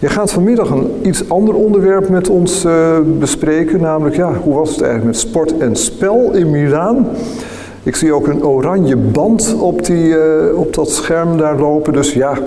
[0.00, 4.70] Je gaat vanmiddag een iets ander onderwerp met ons uh, bespreken, namelijk ja, hoe was
[4.70, 7.08] het eigenlijk met sport en spel in Milaan?
[7.82, 11.92] Ik zie ook een oranje band op, die, uh, op dat scherm daar lopen.
[11.92, 12.38] Dus ja,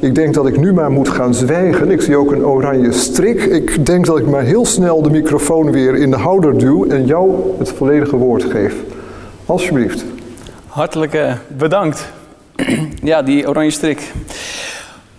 [0.00, 1.90] ik denk dat ik nu maar moet gaan zwijgen.
[1.90, 3.44] Ik zie ook een oranje strik.
[3.44, 7.06] Ik denk dat ik maar heel snel de microfoon weer in de houder duw en
[7.06, 8.74] jou het volledige woord geef.
[9.46, 10.04] Alsjeblieft.
[10.66, 12.12] Hartelijk bedankt.
[13.02, 14.12] ja, die oranje strik.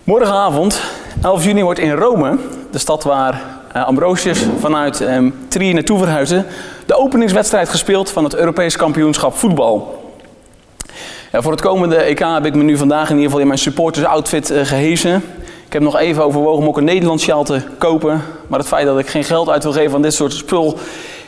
[0.04, 0.82] Morgenavond,
[1.22, 2.38] 11 juni, wordt in Rome,
[2.72, 3.42] de stad waar
[3.76, 6.46] uh, Ambrosius vanuit um, Trier naartoe verhuisde,
[6.86, 10.04] de openingswedstrijd gespeeld van het Europees kampioenschap voetbal.
[11.32, 14.06] Voor het komende EK heb ik me nu vandaag in ieder geval in mijn supporters
[14.06, 15.24] outfit uh, gehezen.
[15.66, 18.22] Ik heb nog even overwogen om ook een Nederlands sjaal te kopen.
[18.48, 20.78] Maar het feit dat ik geen geld uit wil geven aan dit soort spul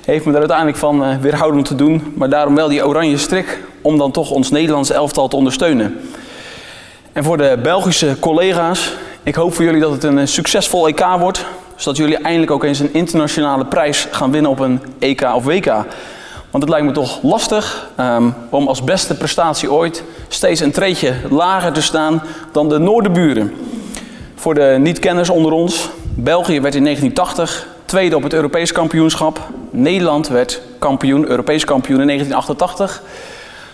[0.05, 2.13] heeft me er uiteindelijk van uh, weerhouden om te doen.
[2.15, 5.99] Maar daarom wel die oranje strik om dan toch ons Nederlandse elftal te ondersteunen.
[7.13, 8.93] En voor de Belgische collega's,
[9.23, 11.45] ik hoop voor jullie dat het een succesvol EK wordt.
[11.75, 15.65] Zodat jullie eindelijk ook eens een internationale prijs gaan winnen op een EK of WK.
[16.51, 21.13] Want het lijkt me toch lastig um, om als beste prestatie ooit steeds een treetje
[21.29, 23.53] lager te staan dan de Noorderburen.
[24.35, 29.39] Voor de niet-kenners onder ons, België werd in 1980 tweede op het Europees kampioenschap.
[29.69, 33.01] Nederland werd kampioen, Europees kampioen in 1988.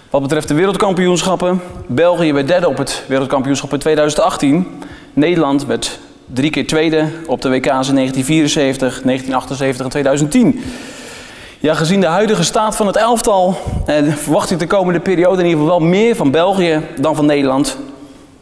[0.09, 4.67] Wat betreft de wereldkampioenschappen, België werd derde op het wereldkampioenschap in 2018.
[5.17, 10.61] Nederland werd drie keer tweede op de WK's in 1974, 1978 en 2010.
[11.59, 15.47] Ja, gezien de huidige staat van het elftal eh, verwacht ik de komende periode in
[15.47, 17.77] ieder geval wel meer van België dan van Nederland.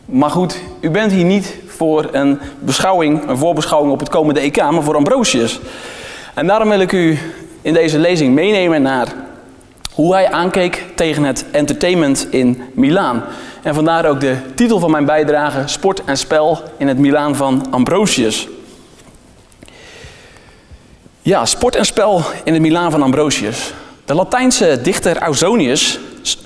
[0.06, 4.58] Maar goed, u bent hier niet voor een beschouwing, een voorbeschouwing op het komende EK,
[4.58, 5.59] maar voor Ambrosius.
[6.34, 7.20] En daarom wil ik u
[7.62, 9.08] in deze lezing meenemen naar
[9.94, 13.23] hoe hij aankeek tegen het entertainment in Milaan.
[13.66, 17.67] En vandaar ook de titel van mijn bijdrage: Sport en Spel in het Milaan van
[17.72, 18.47] Ambrosius.
[21.22, 23.73] Ja, sport en spel in het Milaan van Ambrosius.
[24.05, 25.99] De Latijnse dichter Ausonius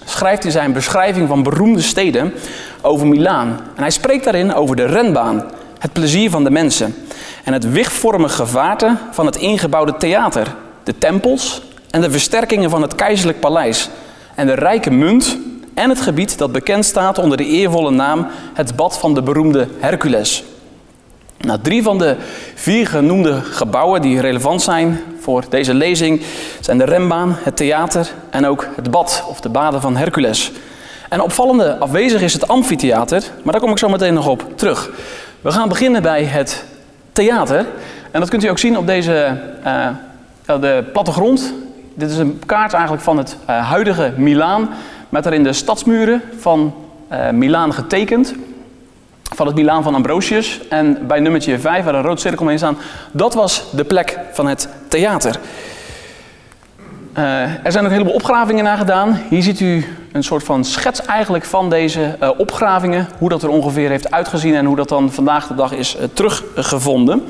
[0.06, 2.34] schrijft in zijn beschrijving van beroemde steden
[2.82, 3.60] over Milaan.
[3.76, 5.44] En hij spreekt daarin over de renbaan,
[5.80, 6.96] het plezier van de mensen
[7.44, 12.96] en het wichtvormige gevaarte van het ingebouwde theater, de tempels en de versterkingen van het
[12.96, 13.90] keizerlijk paleis
[14.36, 15.38] en de rijke munt
[15.80, 19.68] en het gebied dat bekend staat onder de eervolle naam het bad van de beroemde
[19.78, 20.44] Hercules.
[21.38, 22.16] Nou, drie van de
[22.56, 26.22] vier genoemde gebouwen die relevant zijn voor deze lezing
[26.60, 30.52] zijn de rembaan, het theater en ook het bad of de baden van Hercules.
[31.10, 34.90] En opvallende afwezig is het amfitheater, maar daar kom ik zo meteen nog op terug.
[35.42, 36.64] We gaan beginnen bij het
[37.12, 37.66] theater.
[38.12, 39.88] En dat kunt u ook zien op deze uh,
[40.46, 41.54] de plattegrond.
[41.94, 44.70] Dit is een kaart eigenlijk van het uh, huidige Milaan,
[45.10, 46.74] met daarin de stadsmuren van
[47.12, 48.36] uh, Milaan getekend
[49.36, 50.60] van het Milaan van Ambrosius.
[50.70, 52.78] En bij nummertje 5, waar een rood cirkel mee staan,
[53.12, 55.40] dat was de plek van het theater.
[57.18, 59.22] Uh, er zijn ook een heleboel opgravingen naar gedaan.
[59.30, 63.08] Hier ziet u een soort van schets eigenlijk van deze uh, opgravingen.
[63.18, 67.24] Hoe dat er ongeveer heeft uitgezien en hoe dat dan vandaag de dag is teruggevonden.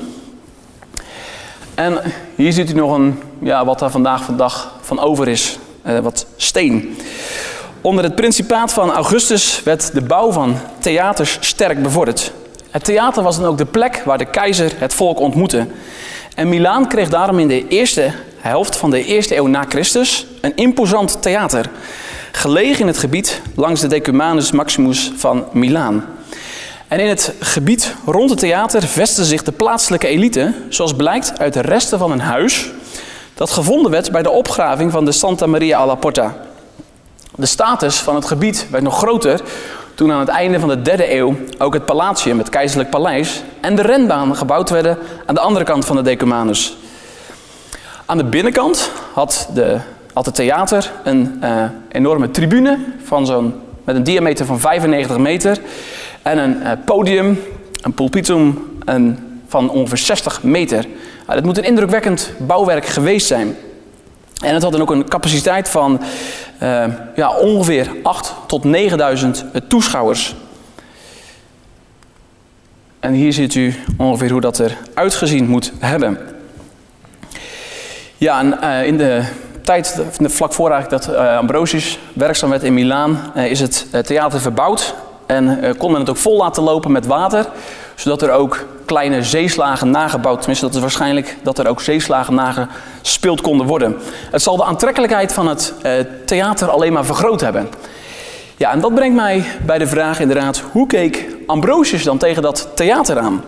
[1.74, 1.98] En
[2.34, 5.58] hier ziet u nog een, ja, wat er vandaag de dag van over is.
[6.02, 6.96] wat steen.
[7.82, 12.32] Onder het principaat van Augustus werd de bouw van theaters sterk bevorderd.
[12.70, 15.66] Het theater was dan ook de plek waar de keizer het volk ontmoette.
[16.34, 20.56] En Milaan kreeg daarom in de eerste helft van de eerste eeuw na Christus een
[20.56, 21.70] imposant theater.
[22.32, 26.04] Gelegen in het gebied langs de Decumanus Maximus van Milaan.
[26.88, 31.52] En in het gebied rond het theater vestigde zich de plaatselijke elite, zoals blijkt uit
[31.52, 32.70] de resten van een huis
[33.34, 36.48] dat gevonden werd bij de opgraving van de Santa Maria alla Porta.
[37.34, 39.40] De status van het gebied werd nog groter
[39.94, 43.76] toen aan het einde van de derde eeuw ook het Palatium, het keizerlijk paleis, en
[43.76, 46.76] de renbaan gebouwd werden aan de andere kant van de Decumanus.
[48.06, 49.78] Aan de binnenkant had, de,
[50.14, 53.54] het theater een uh, enorme tribune van zo'n,
[53.84, 55.60] met een diameter van 95 meter
[56.22, 57.40] en een uh, podium,
[57.82, 58.68] een pulpitum
[59.48, 60.84] van ongeveer 60 meter.
[60.84, 63.56] Uh, dat moet een indrukwekkend bouwwerk geweest zijn.
[64.42, 66.00] En het had dan ook een capaciteit van
[66.62, 66.84] uh,
[67.14, 70.34] ja, ongeveer 8 tot 9000 toeschouwers.
[73.00, 76.18] En hier ziet u ongeveer hoe dat er uitgezien moet hebben.
[78.16, 79.22] Ja, en uh, in de
[79.62, 84.94] tijd, vlak voor dat uh, Ambrosius werkzaam werd in Milaan, is het theater verbouwd.
[85.26, 87.46] En kon men het ook vol laten lopen met water,
[88.00, 93.40] zodat er ook kleine zeeslagen nagebouwd, tenminste dat is waarschijnlijk dat er ook zeeslagen nagespeeld
[93.40, 93.96] konden worden.
[94.30, 95.92] Het zal de aantrekkelijkheid van het uh,
[96.26, 97.68] theater alleen maar vergroot hebben.
[98.56, 102.68] Ja, en dat brengt mij bij de vraag inderdaad, hoe keek Ambrosius dan tegen dat
[102.74, 103.44] theater aan?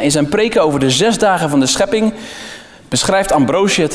[0.00, 2.12] In zijn preken over de zes dagen van de schepping
[2.88, 3.94] beschrijft Ambrosius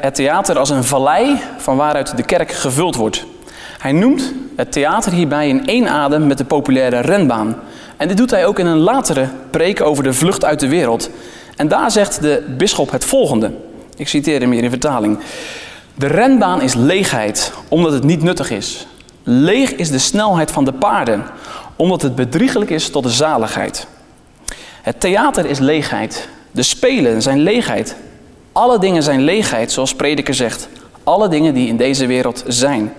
[0.00, 3.24] het theater als een vallei van waaruit de kerk gevuld wordt.
[3.78, 7.56] Hij noemt het theater hierbij in één adem met de populaire renbaan.
[8.02, 11.10] En dit doet hij ook in een latere preek over de vlucht uit de wereld.
[11.56, 13.52] En daar zegt de bisschop het volgende.
[13.96, 15.18] Ik citeer hem hier in vertaling.
[15.94, 18.86] De renbaan is leegheid, omdat het niet nuttig is.
[19.22, 21.24] Leeg is de snelheid van de paarden,
[21.76, 23.86] omdat het bedriegelijk is tot de zaligheid.
[24.82, 26.28] Het theater is leegheid.
[26.50, 27.96] De spelen zijn leegheid.
[28.52, 30.68] Alle dingen zijn leegheid, zoals prediker zegt.
[31.04, 32.92] Alle dingen die in deze wereld zijn.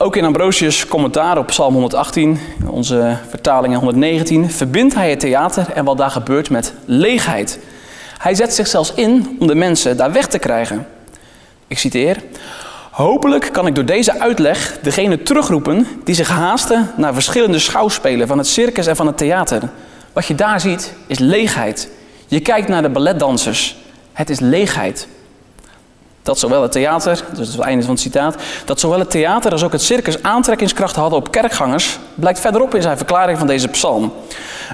[0.00, 2.38] Ook in Ambrosius' commentaar op Psalm 118,
[2.70, 7.58] onze vertaling 119, verbindt hij het theater en wat daar gebeurt met leegheid.
[8.18, 10.86] Hij zet zich zelfs in om de mensen daar weg te krijgen.
[11.66, 12.16] Ik citeer.
[12.90, 18.38] Hopelijk kan ik door deze uitleg degene terugroepen die zich haasten naar verschillende schouwspelen van
[18.38, 19.62] het circus en van het theater.
[20.12, 21.88] Wat je daar ziet is leegheid.
[22.26, 23.76] Je kijkt naar de balletdansers.
[24.12, 25.08] Het is leegheid.
[26.28, 29.64] Dat zowel het theater, dus het, einde van het citaat, dat zowel het theater als
[29.64, 34.12] ook het circus aantrekkingskracht hadden op kerkgangers, blijkt verderop in zijn verklaring van deze psalm.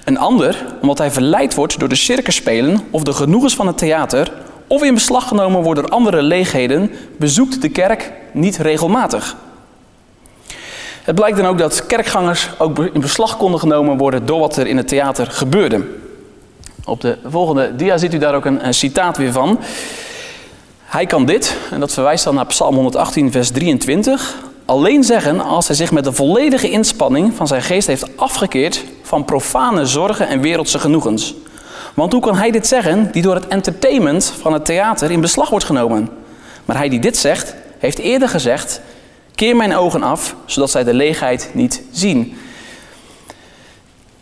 [0.04, 4.32] Een ander, omdat hij verleid wordt door de circusspelen of de genoegens van het theater,
[4.66, 9.36] of in beslag genomen wordt door andere leegheden, bezoekt de kerk niet regelmatig.
[11.02, 14.66] Het blijkt dan ook dat kerkgangers ook in beslag konden genomen worden door wat er
[14.66, 15.84] in het theater gebeurde.
[16.84, 19.58] Op de volgende dia ziet u daar ook een, een citaat weer van.
[20.94, 25.66] Hij kan dit, en dat verwijst dan naar Psalm 118, vers 23, alleen zeggen als
[25.66, 30.40] hij zich met de volledige inspanning van zijn geest heeft afgekeerd van profane zorgen en
[30.40, 31.34] wereldse genoegens.
[31.94, 35.50] Want hoe kan hij dit zeggen die door het entertainment van het theater in beslag
[35.50, 36.08] wordt genomen?
[36.64, 38.80] Maar hij die dit zegt, heeft eerder gezegd:
[39.34, 42.36] Keer mijn ogen af, zodat zij de leegheid niet zien.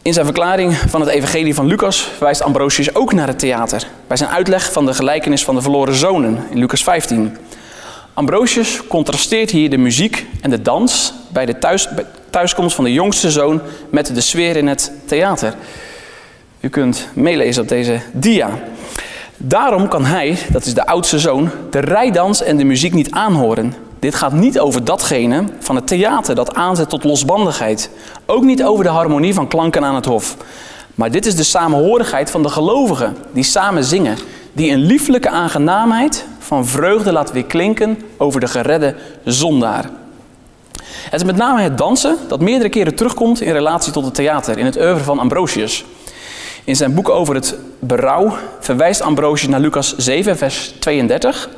[0.03, 4.17] In zijn verklaring van het Evangelie van Lucas wijst Ambrosius ook naar het theater, bij
[4.17, 7.37] zijn uitleg van de gelijkenis van de verloren zonen in Lucas 15.
[8.15, 11.89] Ambrosius contrasteert hier de muziek en de dans bij de thuis,
[12.31, 13.61] thuiskomst van de jongste zoon
[13.91, 15.55] met de sfeer in het theater.
[16.61, 18.51] U kunt meelezen op deze dia.
[19.37, 23.75] Daarom kan hij, dat is de oudste zoon, de rijdans en de muziek niet aanhoren.
[24.03, 27.91] Dit gaat niet over datgene van het theater dat aanzet tot losbandigheid.
[28.27, 30.37] Ook niet over de harmonie van klanken aan het hof.
[30.95, 34.19] Maar dit is de samenhorigheid van de gelovigen die samen zingen.
[34.53, 38.95] Die een lieflijke aangenaamheid van vreugde laat weer klinken over de geredde
[39.25, 39.91] zondaar.
[40.85, 44.59] Het is met name het dansen dat meerdere keren terugkomt in relatie tot het theater
[44.59, 45.85] in het oeuvre van Ambrosius.
[46.65, 51.49] In zijn boek over het berouw verwijst Ambrosius naar Lucas 7, vers 32,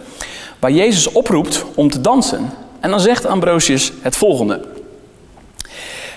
[0.64, 2.50] waar Jezus oproept om te dansen.
[2.80, 4.60] En dan zegt Ambrosius het volgende.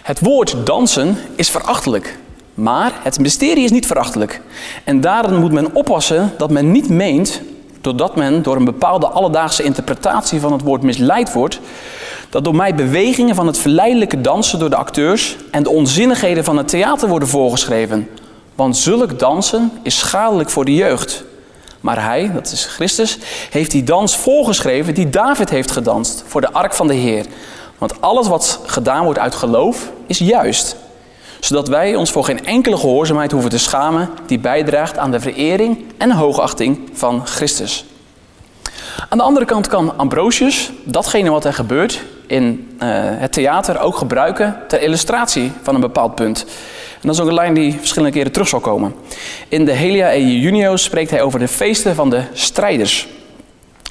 [0.04, 2.18] Het woord dansen is verachtelijk,
[2.54, 4.42] maar het mysterie is niet verachtelijk.
[4.84, 7.42] En daarom moet men oppassen dat men niet meent,
[7.82, 11.60] doordat men door een bepaalde alledaagse interpretatie van het woord misleid wordt,
[12.30, 16.58] dat door mij bewegingen van het verleidelijke dansen door de acteurs en de onzinnigheden van
[16.58, 18.10] het theater worden voorgeschreven.
[18.56, 21.26] Want zulk dansen is schadelijk voor de jeugd.
[21.82, 23.18] Maar hij, dat is Christus,
[23.50, 27.26] heeft die dans voorgeschreven die David heeft gedanst voor de ark van de Heer.
[27.78, 30.76] Want alles wat gedaan wordt uit geloof is juist.
[31.40, 35.86] Zodat wij ons voor geen enkele gehoorzaamheid hoeven te schamen die bijdraagt aan de verering
[35.98, 37.86] en hoogachting van Christus.
[39.10, 43.98] Aan de andere kant kan Ambrosius datgene wat er gebeurt in uh, het theater ook
[43.98, 46.46] gebruiken ter illustratie van een bepaald punt.
[47.02, 48.96] En dat is ook een lijn die verschillende keren terug zal komen.
[49.48, 53.08] In de Helia e Junio spreekt hij over de feesten van de strijders.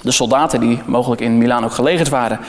[0.02, 2.40] De soldaten die mogelijk in Milaan ook gelegerd waren.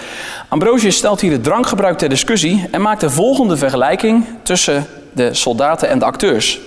[0.48, 5.90] Ambrosius stelt hier het drankgebruik ter discussie en maakt de volgende vergelijking tussen de soldaten
[5.90, 6.60] en de acteurs.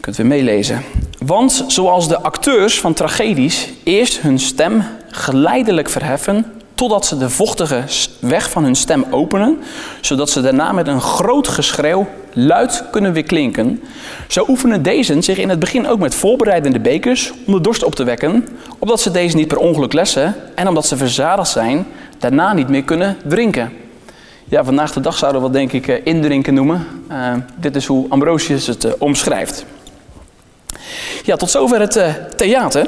[0.00, 0.82] Kunt u meelezen.
[1.24, 7.82] Want zoals de acteurs van tragedies eerst hun stem geleidelijk verheffen totdat ze de vochtige
[8.20, 9.58] weg van hun stem openen,
[10.00, 13.82] zodat ze daarna met een groot geschreeuw luid kunnen weer klinken.
[14.28, 17.94] Zo oefenen deze zich in het begin ook met voorbereidende bekers om de dorst op
[17.94, 21.86] te wekken, opdat ze deze niet per ongeluk lessen en omdat ze verzadigd zijn,
[22.18, 23.72] daarna niet meer kunnen drinken.
[24.44, 26.86] Ja, vandaag de dag zouden we dat denk ik eh, indrinken noemen.
[27.10, 29.64] Uh, dit is hoe Ambrosius het uh, omschrijft.
[31.24, 32.00] Ja, tot zover het
[32.36, 32.86] theater.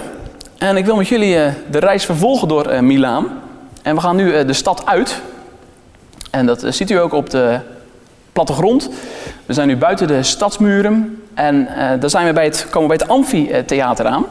[0.58, 1.36] En ik wil met jullie
[1.70, 3.48] de reis vervolgen door Milaan.
[3.82, 5.20] En we gaan nu eh, de stad uit.
[6.30, 7.58] En dat eh, ziet u ook op de
[8.32, 8.90] plattegrond.
[9.46, 11.22] We zijn nu buiten de stadsmuren.
[11.34, 14.26] En uh, daar zijn we bij het, komen we bij het amfitheater aan.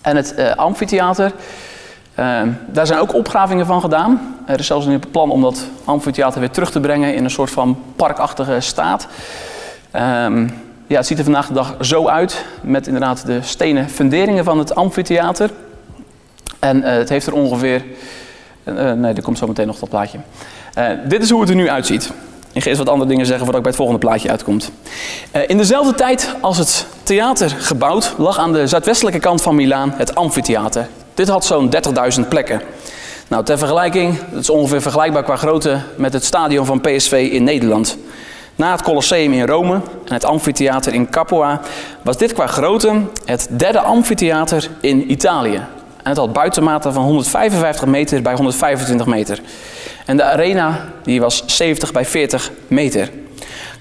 [0.00, 1.32] En het amfitheater,
[2.18, 4.36] uh, daar zijn ook opgravingen van gedaan.
[4.46, 7.50] Er is zelfs een plan om dat amfitheater weer terug te brengen in een soort
[7.50, 9.06] van parkachtige staat.
[9.96, 10.54] Um,
[10.86, 14.58] ja, het ziet er vandaag de dag zo uit, met inderdaad de stenen funderingen van
[14.58, 15.50] het amfitheater.
[16.58, 17.84] En het heeft er ongeveer,
[18.64, 20.18] nee, er komt zo meteen nog dat plaatje.
[21.08, 22.10] dit is hoe het er nu uitziet.
[22.52, 24.70] Ik ga eerst wat andere dingen zeggen voordat ik bij het volgende plaatje uitkomt.
[25.46, 30.14] in dezelfde tijd als het theater gebouwd lag aan de zuidwestelijke kant van Milaan het
[30.14, 30.88] amfitheater.
[31.14, 31.70] Dit had zo'n
[32.22, 32.60] 30.000 plekken.
[33.28, 37.44] Nou, ter vergelijking, het is ongeveer vergelijkbaar qua grootte met het stadion van PSV in
[37.44, 37.98] Nederland.
[38.56, 39.74] Na het Colosseum in Rome
[40.04, 41.60] en het amfitheater in Capua
[42.02, 45.60] was dit qua grootte het derde amfitheater in Italië.
[46.02, 49.40] En het had buitenmaten van 155 meter bij 125 meter.
[50.06, 53.10] En de arena die was 70 bij 40 meter.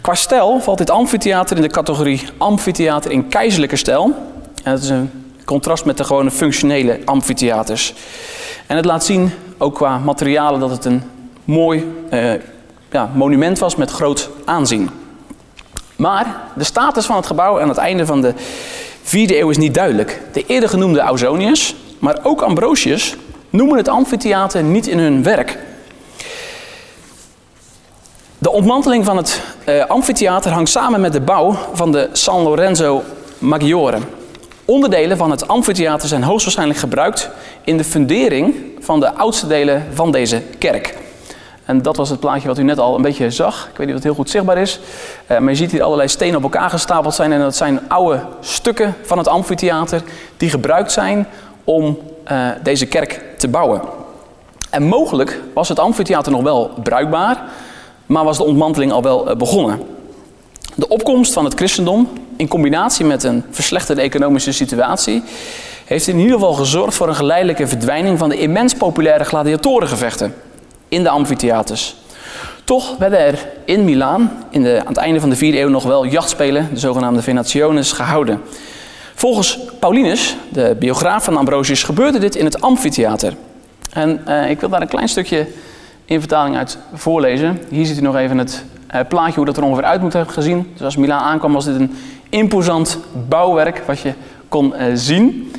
[0.01, 4.03] Qua stijl valt dit amfitheater in de categorie amfitheater in keizerlijke stijl.
[4.63, 5.11] En dat is een
[5.45, 7.93] contrast met de gewone functionele amfitheaters.
[8.67, 11.03] En het laat zien, ook qua materialen, dat het een
[11.43, 12.31] mooi eh,
[12.91, 14.89] ja, monument was met groot aanzien.
[15.95, 18.33] Maar de status van het gebouw aan het einde van de
[19.03, 20.21] 4e eeuw is niet duidelijk.
[20.33, 23.15] De eerder genoemde Ausonius, maar ook Ambrosius,
[23.49, 25.57] noemen het amfitheater niet in hun werk.
[28.37, 33.03] De ontmanteling van het uh, amfitheater hangt samen met de bouw van de San Lorenzo
[33.37, 33.97] Maggiore.
[34.65, 37.29] Onderdelen van het amfitheater zijn hoogstwaarschijnlijk gebruikt
[37.63, 40.97] in de fundering van de oudste delen van deze kerk.
[41.65, 43.67] En dat was het plaatje wat u net al een beetje zag.
[43.71, 44.79] Ik weet niet of het heel goed zichtbaar is.
[45.31, 47.31] Uh, maar je ziet hier allerlei stenen op elkaar gestapeld zijn.
[47.31, 50.01] En dat zijn oude stukken van het amfitheater
[50.37, 51.27] die gebruikt zijn
[51.69, 51.99] om
[52.31, 53.81] uh, deze kerk te bouwen.
[54.69, 57.43] En mogelijk was het amfitheater nog wel bruikbaar,
[58.05, 59.81] maar was de ontmanteling al wel uh, begonnen.
[60.75, 65.23] De opkomst van het christendom in combinatie met een verslechterde economische situatie
[65.85, 70.33] heeft in ieder geval gezorgd voor een geleidelijke verdwijning van de immens populaire gladiatorengevechten
[70.87, 71.95] in de amfitheaters.
[72.63, 75.83] Toch werden er in Milaan in de, aan het einde van de 4e eeuw nog
[75.83, 78.41] wel jachtspelen, de zogenaamde Venationes, gehouden.
[79.19, 83.33] Volgens Paulinus, de biograaf van Ambrosius, gebeurde dit in het amfitheater.
[83.93, 85.47] En uh, ik wil daar een klein stukje
[86.05, 87.59] in vertaling uit voorlezen.
[87.69, 88.63] Hier ziet u nog even het
[88.95, 90.71] uh, plaatje hoe dat er ongeveer uit moet hebben gezien.
[90.73, 91.95] Dus als Milaan aankwam was dit een
[92.29, 92.97] imposant
[93.27, 94.13] bouwwerk wat je
[94.49, 95.51] kon uh, zien.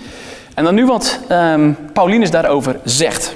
[0.54, 3.32] En dan nu wat um, Paulinus daarover zegt.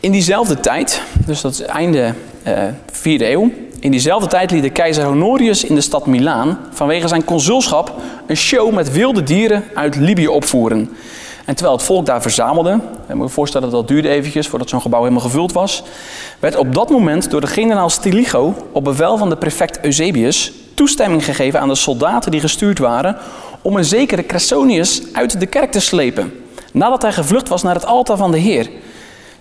[0.00, 2.14] In diezelfde tijd, dus dat is einde
[2.46, 3.50] 4e eeuw,
[3.80, 7.94] in diezelfde tijd liet de keizer Honorius in de stad Milaan vanwege zijn consulschap
[8.26, 10.90] een show met wilde dieren uit Libië opvoeren.
[11.44, 14.68] En terwijl het volk daar verzamelde, en moet je voorstellen dat dat duurde eventjes voordat
[14.68, 15.82] zo'n gebouw helemaal gevuld was,
[16.38, 21.24] werd op dat moment door de generaal Stilicho op bevel van de prefect Eusebius toestemming
[21.24, 23.16] gegeven aan de soldaten die gestuurd waren
[23.62, 26.32] om een zekere Cresonius uit de kerk te slepen,
[26.72, 28.68] nadat hij gevlucht was naar het altaar van de Heer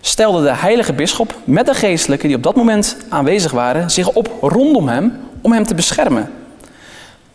[0.07, 4.29] stelde de heilige bisschop met de geestelijken die op dat moment aanwezig waren zich op
[4.41, 6.31] rondom hem om hem te beschermen.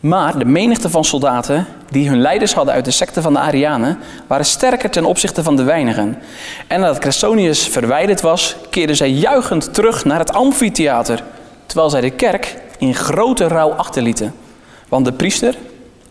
[0.00, 3.98] Maar de menigte van soldaten die hun leiders hadden uit de secte van de Arianen
[4.26, 6.18] waren sterker ten opzichte van de weinigen.
[6.66, 11.22] En nadat Cresonius verwijderd was, keerden zij juichend terug naar het amfitheater,
[11.66, 14.34] terwijl zij de kerk in grote rouw achterlieten.
[14.88, 15.54] Want de priester,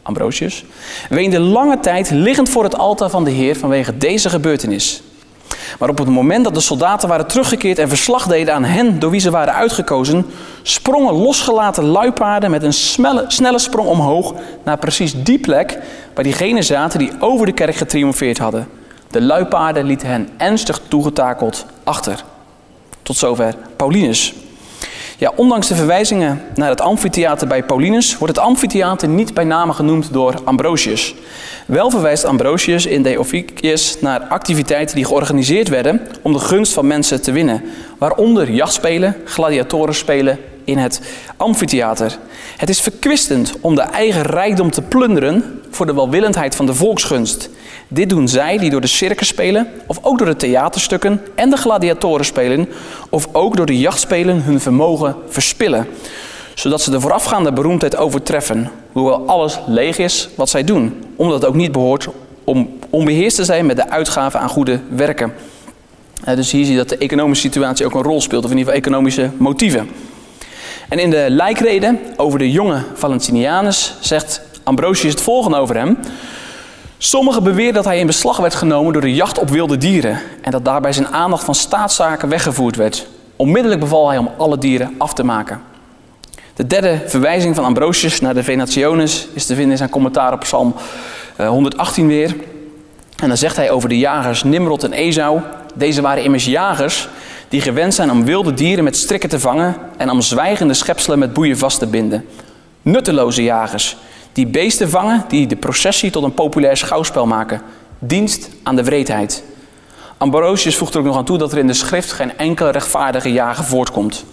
[0.01, 0.65] Ambrosius,
[1.09, 5.01] weende lange tijd liggend voor het altaar van de Heer vanwege deze gebeurtenis.
[5.79, 9.11] Maar op het moment dat de soldaten waren teruggekeerd en verslag deden aan hen door
[9.11, 10.25] wie ze waren uitgekozen,
[10.61, 12.73] sprongen losgelaten luipaarden met een
[13.27, 14.33] snelle, sprong omhoog
[14.63, 15.79] naar precies die plek
[16.13, 18.67] waar diegenen zaten die over de kerk getriomfeerd hadden.
[19.11, 22.23] De luipaarden lieten hen ernstig toegetakeld achter.
[23.01, 24.33] Tot zover Paulinus.
[25.19, 29.73] Ja, ondanks de verwijzingen naar het amfitheater bij Paulinus wordt het amfitheater niet bij name
[29.73, 31.15] genoemd door Ambrosius.
[31.65, 37.21] Wel verwijst Ambrosius in De naar activiteiten die georganiseerd werden om de gunst van mensen
[37.21, 37.63] te winnen,
[37.97, 41.01] waaronder jachtspelen, gladiatorenspelen in het
[41.37, 42.17] amfitheater.
[42.57, 47.49] Het is verkwistend om de eigen rijkdom te plunderen voor de welwillendheid van de volksgunst.
[47.87, 51.57] Dit doen zij die door de circus spelen, of ook door de theaterstukken en de
[51.57, 52.69] gladiatoren spelen,
[53.09, 55.87] of ook door de jachtspelen hun vermogen verspillen,
[56.53, 61.49] zodat ze de voorafgaande beroemdheid overtreffen, hoewel alles leeg is wat zij doen, omdat het
[61.49, 62.07] ook niet behoort
[62.43, 65.33] om onbeheerst te zijn met de uitgave aan goede werken.
[66.23, 68.57] Eh, dus hier zie je dat de economische situatie ook een rol speelt, of in
[68.57, 69.89] ieder geval economische motieven.
[70.89, 75.97] En in de lijkrede over de jonge Valentinianus zegt Ambrosius het volgende over hem.
[76.97, 80.51] Sommigen beweren dat hij in beslag werd genomen door de jacht op wilde dieren en
[80.51, 83.07] dat daarbij zijn aandacht van staatszaken weggevoerd werd.
[83.35, 85.61] Onmiddellijk beval hij om alle dieren af te maken.
[86.53, 90.39] De derde verwijzing van Ambrosius naar de Venationes is te vinden in zijn commentaar op
[90.39, 90.75] Psalm
[91.37, 92.35] 118 eh, weer.
[93.17, 95.39] En dan zegt hij over de jagers Nimrod en Esau.
[95.75, 97.09] Deze waren immers jagers
[97.47, 101.33] die gewend zijn om wilde dieren met strikken te vangen en om zwijgende schepselen met
[101.33, 102.25] boeien vast te binden.
[102.81, 103.97] Nutteloze jagers,
[104.33, 107.61] die beesten vangen, die de processie tot een populair schouwspel maken.
[107.99, 109.43] Dienst aan de wreedheid.
[110.17, 113.31] Ambrosius voegt er ook nog aan toe dat er in de schrift geen enkele rechtvaardige
[113.31, 114.25] jager voortkomt.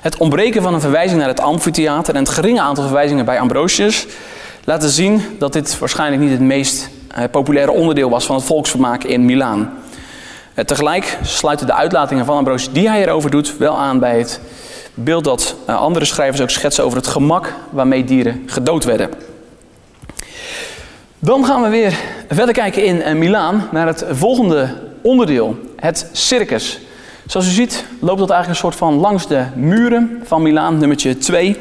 [0.00, 4.06] Het ontbreken van een verwijzing naar het amfitheater en het geringe aantal verwijzingen bij Ambrosius
[4.64, 9.04] laten zien dat dit waarschijnlijk niet het meest eh, populaire onderdeel was van het volksvermaak
[9.04, 9.72] in Milaan.
[10.54, 14.40] Eh, tegelijk sluiten de uitlatingen van Ambrosius die hij erover doet wel aan bij het
[15.04, 19.10] beeld dat eh, andere schrijvers ook schetsen over het gemak waarmee dieren gedood werden.
[21.18, 26.80] Dan gaan we weer verder kijken in uh, Milaan naar het volgende onderdeel, het circus.
[27.26, 31.18] Zoals u ziet loopt dat eigenlijk een soort van langs de muren van Milaan, nummertje
[31.18, 31.60] 2.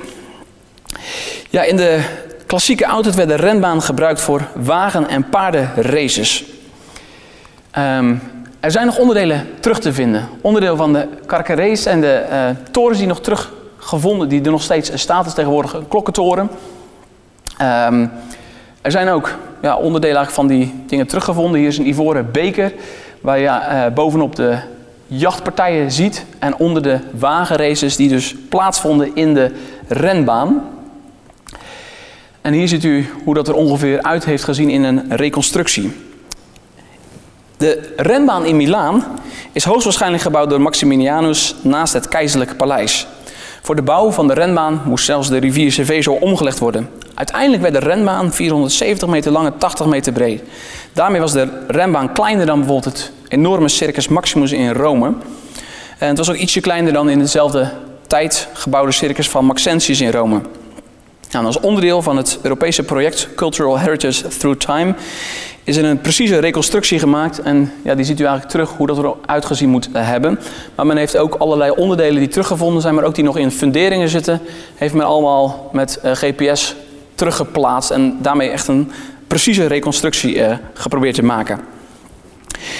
[1.49, 2.01] Ja, in de
[2.45, 6.45] klassieke auto's werd de renbaan gebruikt voor wagen- en paardenraces.
[7.77, 8.21] Um,
[8.59, 10.27] er zijn nog onderdelen terug te vinden.
[10.41, 14.91] Onderdeel van de karkerees en de uh, torens die nog teruggevonden, die er nog steeds
[14.93, 16.49] staat, is tegenwoordig een klokkentoren.
[17.61, 18.11] Um,
[18.81, 21.59] er zijn ook ja, onderdelen van die dingen teruggevonden.
[21.59, 22.73] Hier is een ivoren beker,
[23.21, 24.57] waar je uh, bovenop de
[25.07, 26.25] jachtpartijen ziet.
[26.39, 29.51] En onder de wagenraces die dus plaatsvonden in de
[29.87, 30.63] renbaan.
[32.41, 36.06] En hier ziet u hoe dat er ongeveer uit heeft gezien in een reconstructie.
[37.57, 39.03] De renbaan in Milaan
[39.51, 43.07] is hoogstwaarschijnlijk gebouwd door Maximinianus naast het keizerlijke paleis.
[43.61, 46.89] Voor de bouw van de renbaan moest zelfs de rivier Seveso omgelegd worden.
[47.13, 50.41] Uiteindelijk werd de renbaan 470 meter lang en 80 meter breed.
[50.93, 55.13] Daarmee was de renbaan kleiner dan bijvoorbeeld het enorme Circus Maximus in Rome.
[55.97, 57.71] En het was ook ietsje kleiner dan in dezelfde
[58.07, 60.41] tijd gebouwde circus van Maxentius in Rome.
[61.31, 64.95] Nou, als onderdeel van het Europese project Cultural Heritage Through Time
[65.63, 67.41] is er een precieze reconstructie gemaakt.
[67.41, 70.39] En ja, die ziet u eigenlijk terug hoe dat eruit gezien moet hebben.
[70.75, 74.09] Maar men heeft ook allerlei onderdelen die teruggevonden zijn, maar ook die nog in funderingen
[74.09, 74.41] zitten,
[74.75, 76.75] heeft men allemaal met uh, GPS
[77.15, 78.91] teruggeplaatst en daarmee echt een
[79.27, 81.59] precieze reconstructie uh, geprobeerd te maken.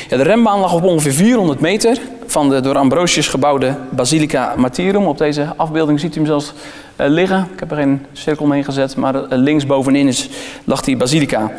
[0.10, 5.08] De rembaan lag op ongeveer 400 meter van de door Ambrosius gebouwde Basilica Martyrum.
[5.08, 6.54] Op deze afbeelding ziet u hem zelfs
[6.98, 7.48] uh, liggen.
[7.54, 10.30] Ik heb er geen cirkel mee gezet, maar uh, links bovenin is,
[10.64, 11.52] lag die basilica.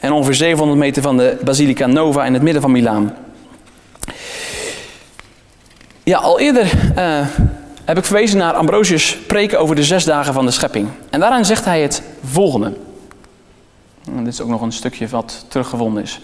[0.00, 3.14] En ongeveer 700 meter van de Basilica Nova in het midden van Milaan.
[6.02, 6.64] Ja, al eerder
[6.96, 7.26] uh,
[7.84, 10.88] heb ik verwezen naar Ambrosius' preken over de zes dagen van de schepping.
[11.10, 12.72] En daarin zegt hij het volgende.
[14.16, 16.20] En dit is ook nog een stukje wat teruggevonden is.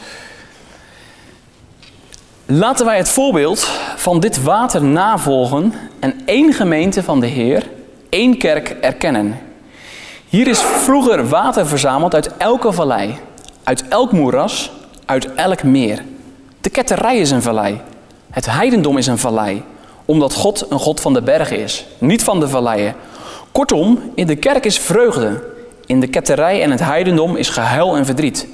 [2.53, 7.71] Laten wij het voorbeeld van dit water navolgen en één gemeente van de Heer,
[8.09, 9.39] één kerk erkennen.
[10.29, 13.19] Hier is vroeger water verzameld uit elke vallei,
[13.63, 14.71] uit elk moeras,
[15.05, 16.05] uit elk meer.
[16.61, 17.81] De ketterij is een vallei.
[18.31, 19.63] Het heidendom is een vallei,
[20.05, 22.95] omdat God een God van de bergen is, niet van de valleien.
[23.53, 25.43] Kortom, in de kerk is vreugde.
[25.87, 28.47] In de ketterij en het heidendom is gehuil en verdriet.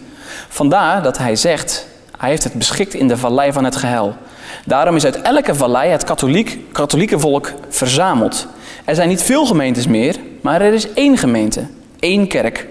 [0.48, 4.16] Vandaar dat hij zegt, hij heeft het beschikt in de vallei van het geheil.
[4.64, 8.46] Daarom is uit elke vallei het katholiek, katholieke volk verzameld.
[8.84, 11.66] Er zijn niet veel gemeentes meer, maar er is één gemeente,
[12.00, 12.66] één kerk.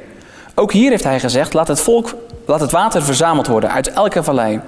[0.56, 4.24] Ook hier heeft hij gezegd, laat het, volk, laat het water verzameld worden uit elke
[4.24, 4.60] vallei.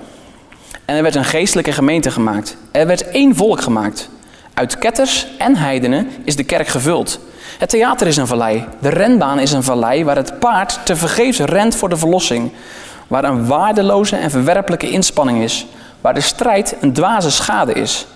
[0.85, 2.57] En er werd een geestelijke gemeente gemaakt.
[2.71, 4.09] Er werd één volk gemaakt.
[4.53, 7.19] Uit ketters en heidenen is de kerk gevuld.
[7.59, 8.65] Het theater is een vallei.
[8.79, 12.51] De renbaan is een vallei waar het paard te vergeefs rent voor de verlossing.
[13.08, 15.65] Waar een waardeloze en verwerpelijke inspanning is.
[16.02, 18.08] Waar de strijd een dwaze schade is.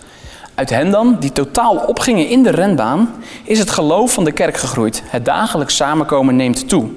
[0.56, 4.58] Uit hen dan, die totaal opgingen in de renbaan, is het geloof van de kerk
[4.58, 5.04] gegroeid.
[5.06, 6.90] Het dagelijks samenkomen neemt toe.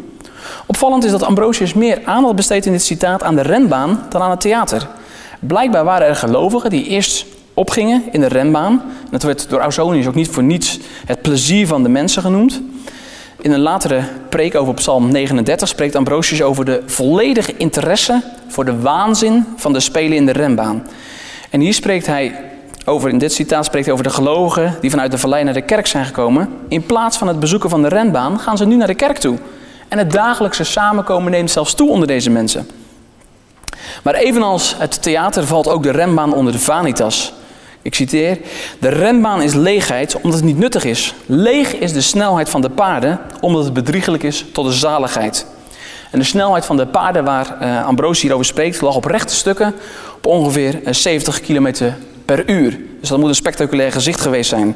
[0.66, 4.30] Opvallend is dat Ambrosius meer aandacht besteedt in dit citaat aan de renbaan dan aan
[4.30, 4.86] het theater.
[5.40, 8.82] Blijkbaar waren er gelovigen die eerst opgingen in de renbaan.
[9.10, 12.62] Dat werd door Ausonius ook niet voor niets het plezier van de mensen genoemd.
[13.44, 18.80] In een latere preek over Psalm 39 spreekt Ambrosius over de volledige interesse voor de
[18.80, 20.86] waanzin van de spelen in de renbaan.
[21.50, 22.40] En hier spreekt hij
[22.84, 25.62] over, in dit citaat spreekt hij over de gelovigen die vanuit de vallei naar de
[25.62, 26.48] kerk zijn gekomen.
[26.68, 29.38] In plaats van het bezoeken van de renbaan gaan ze nu naar de kerk toe.
[29.88, 32.68] En het dagelijkse samenkomen neemt zelfs toe onder deze mensen.
[34.02, 37.32] Maar evenals het theater valt ook de renbaan onder de vanitas.
[37.84, 38.38] Ik citeer:
[38.78, 41.14] De renbaan is leegheid omdat het niet nuttig is.
[41.26, 45.46] Leeg is de snelheid van de paarden omdat het bedriegelijk is tot de zaligheid.
[46.10, 49.74] En de snelheid van de paarden waar uh, Ambrosi hierover spreekt lag op rechte stukken
[50.16, 51.72] op ongeveer 70 km
[52.24, 52.78] per uur.
[53.00, 54.68] Dus dat moet een spectaculair gezicht geweest zijn.
[54.68, 54.74] Ik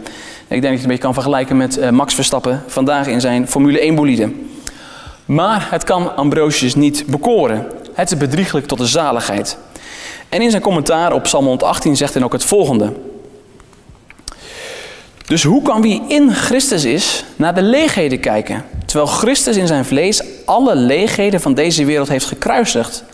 [0.48, 3.48] denk dat je het een beetje kan vergelijken met uh, Max Verstappen vandaag in zijn
[3.48, 4.32] Formule 1 bolide.
[5.24, 7.66] Maar het kan Ambrosius niet bekoren.
[7.92, 9.58] Het is bedrieglijk tot de zaligheid.
[10.28, 12.92] En in zijn commentaar op Psalm 118 zegt hij ook het volgende.
[15.26, 19.84] Dus hoe kan wie in Christus is naar de leegheden kijken, terwijl Christus in zijn
[19.84, 23.04] vlees alle leegheden van deze wereld heeft gekruisigd?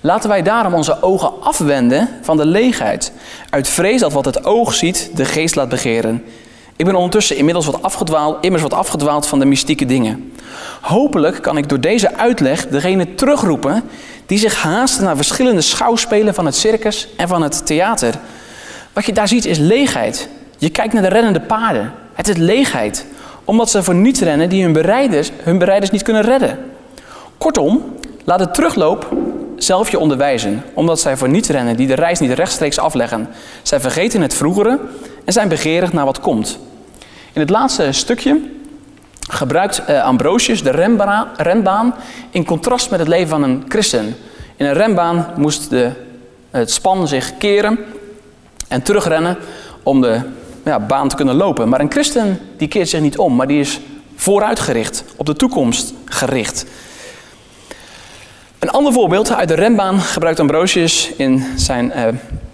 [0.00, 3.12] Laten wij daarom onze ogen afwenden van de leegheid,
[3.50, 6.24] uit vrees dat wat het oog ziet de geest laat begeren.
[6.76, 10.32] Ik ben ondertussen inmiddels wat afgedwaald, immers wat afgedwaald van de mystieke dingen.
[10.80, 13.82] Hopelijk kan ik door deze uitleg degene terugroepen
[14.26, 18.14] die zich haasten naar verschillende schouwspelen van het circus en van het theater.
[18.92, 20.28] Wat je daar ziet is leegheid.
[20.58, 21.92] Je kijkt naar de rennende paarden.
[22.14, 23.06] Het is leegheid,
[23.44, 26.58] omdat ze voor niets rennen die hun bereiders, hun bereiders niet kunnen redden.
[27.38, 29.08] Kortom, laat de terugloop
[29.56, 33.28] zelf je onderwijzen, omdat zij voor niets rennen die de reis niet rechtstreeks afleggen.
[33.62, 34.78] Zij vergeten het vroegere
[35.24, 36.58] en zijn begeerig naar wat komt.
[37.32, 38.40] In het laatste stukje
[39.28, 40.70] gebruikt uh, Ambrosius de
[41.36, 41.94] renbaan,
[42.30, 44.16] in contrast met het leven van een christen.
[44.56, 45.90] In een renbaan moest de,
[46.50, 47.78] het span zich keren
[48.68, 49.36] en terugrennen
[49.82, 50.20] om de
[50.64, 51.68] ja, baan te kunnen lopen.
[51.68, 53.80] Maar een christen die keert zich niet om, maar die is
[54.16, 56.66] vooruitgericht, op de toekomst gericht.
[58.58, 62.02] Een ander voorbeeld uit de renbaan gebruikt Ambrosius in zijn uh,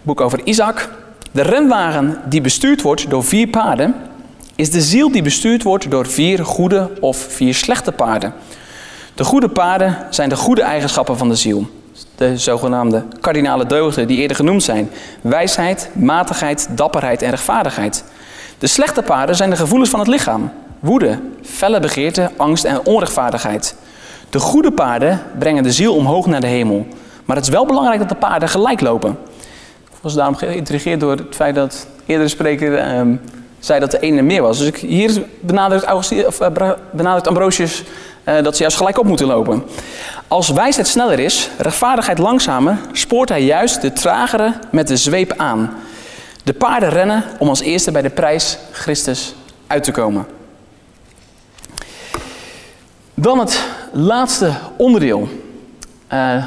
[0.03, 0.89] boek over Isaac.
[1.33, 3.95] De renwagen die bestuurd wordt door vier paarden,
[4.61, 8.35] is de ziel die bestuurd wordt door vier goede of vier slechte paarden.
[9.15, 11.67] De goede paarden zijn de goede eigenschappen van de ziel.
[12.15, 14.91] De zogenaamde kardinale deugden die eerder genoemd zijn.
[15.21, 18.05] Wijsheid, matigheid, dapperheid en rechtvaardigheid.
[18.59, 20.53] De slechte paarden zijn de gevoelens van het lichaam.
[20.81, 23.75] Woede, felle begeerte, angst en onrechtvaardigheid.
[24.31, 26.87] De goede paarden brengen de ziel omhoog naar de hemel.
[27.25, 29.19] Maar het is wel belangrijk dat de paarden gelijk lopen.
[29.91, 33.17] Ik was daarom geïntrigeerd door het feit dat eerdere spreker ehm,
[33.61, 34.59] zei dat de ene meer was.
[34.59, 35.93] Dus ik, hier benadrukt,
[36.27, 37.85] of, uh, benadrukt Ambrosius
[38.25, 39.63] uh, dat ze juist gelijk op moeten lopen.
[40.29, 45.75] Als wijsheid sneller is, rechtvaardigheid langzamer, spoort hij juist de tragere met de zweep aan.
[46.45, 49.35] De paarden rennen om als eerste bij de prijs Christus
[49.67, 50.27] uit te komen.
[53.15, 55.29] Dan het laatste onderdeel.
[56.13, 56.47] Uh,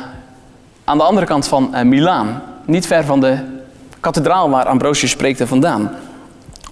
[0.83, 2.43] aan de andere kant van uh, Milaan.
[2.65, 3.37] Niet ver van de
[3.99, 5.95] kathedraal waar Ambrosius spreekt vandaan.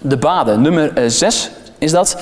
[0.02, 2.20] De baden, nummer 6 uh, is dat.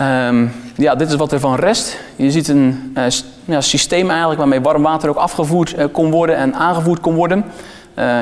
[0.00, 1.98] Um, ja, dit is wat er van rest.
[2.16, 2.96] Je ziet een
[3.44, 7.44] ja, systeem eigenlijk waarmee warm water ook afgevoerd kon worden en aangevoerd kon worden.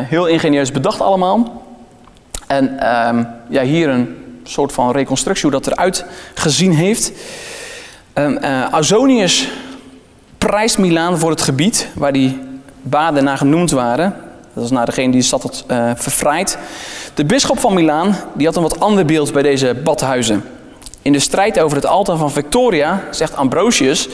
[0.05, 1.62] heel ingenieus bedacht allemaal.
[2.46, 2.64] En
[3.09, 7.12] um, ja, hier een soort van reconstructie hoe dat eruit gezien heeft.
[8.14, 9.48] Um, uh, Ausonius
[10.38, 12.40] prijst Milaan voor het gebied waar die
[12.83, 14.14] baden naar genoemd waren.
[14.55, 16.59] Dat is naar degene die de stad had uh, verfraaid.
[17.15, 20.45] De bisschop van Milaan die had een wat ander beeld bij deze badhuizen.
[21.03, 24.09] In de strijd over het altaar van Victoria zegt Ambrosius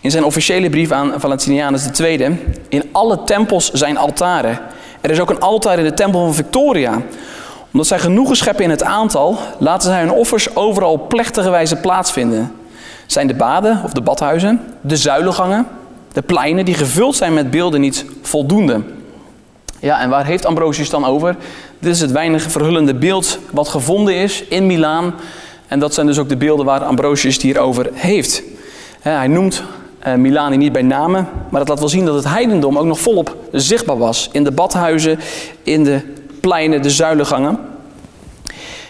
[0.00, 2.38] in zijn officiële brief aan Valentinianus II:
[2.68, 4.58] In alle tempels zijn altaren.
[5.00, 7.02] Er is ook een altaar in de tempel van Victoria.
[7.72, 11.76] Omdat zij genoegen scheppen in het aantal, laten zij hun offers overal op plechtige wijze
[11.76, 12.52] plaatsvinden
[13.06, 15.66] zijn de baden of de badhuizen, de zuilengangen,
[16.12, 18.82] de pleinen die gevuld zijn met beelden niet voldoende.
[19.80, 21.36] Ja, en waar heeft Ambrosius dan over?
[21.78, 25.14] Dit is het weinig verhullende beeld wat gevonden is in Milaan.
[25.66, 28.42] En dat zijn dus ook de beelden waar Ambrosius het hier over heeft.
[29.00, 29.62] Hij noemt
[30.06, 33.00] uh, Milaan niet bij name, maar dat laat wel zien dat het heidendom ook nog
[33.00, 34.28] volop zichtbaar was.
[34.32, 35.18] In de badhuizen,
[35.62, 36.00] in de
[36.40, 37.58] pleinen, de zuilengangen.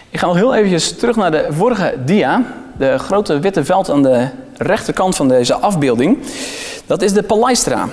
[0.09, 2.43] Ik ga nog heel eventjes terug naar de vorige dia
[2.77, 6.17] de grote witte veld aan de rechterkant van deze afbeelding,
[6.85, 7.89] dat is de Palaistra.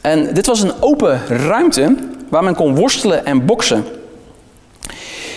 [0.00, 1.94] En dit was een open ruimte
[2.28, 3.84] waar men kon worstelen en boksen.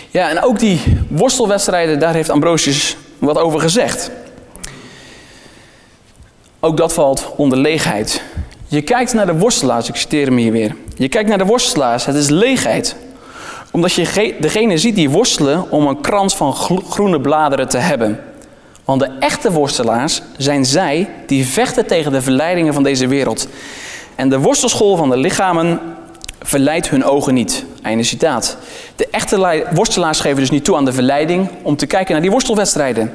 [0.10, 4.12] Ja, en ook die worstelwedstrijden, daar heeft Ambrosius wat over gezegd.
[6.60, 8.22] Ook dat valt onder leegheid.
[8.68, 10.76] Je kijkt naar de worstelaars, ik citeer hem hier weer.
[10.96, 12.96] Je kijkt naar de worstelaars, het is leegheid.
[13.72, 16.54] Omdat je degene ziet die worstelen om een krans van
[16.90, 18.20] groene bladeren te hebben.
[18.86, 23.48] Want de echte worstelaars zijn zij die vechten tegen de verleidingen van deze wereld.
[24.16, 25.80] En de worstelschool van de lichamen
[26.40, 27.66] verleidt hun ogen niet.
[27.82, 28.58] Einde citaat.
[28.96, 32.32] De echte worstelaars geven dus niet toe aan de verleiding om te kijken naar die
[32.32, 33.14] worstelwedstrijden.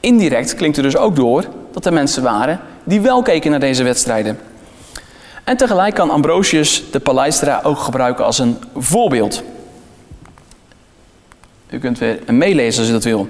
[0.00, 3.82] Indirect klinkt er dus ook door dat er mensen waren die wel keken naar deze
[3.82, 4.38] wedstrijden.
[5.44, 9.42] En tegelijk kan Ambrosius de Palaistra ook gebruiken als een voorbeeld.
[11.70, 13.28] U kunt weer meelezen als u dat wil.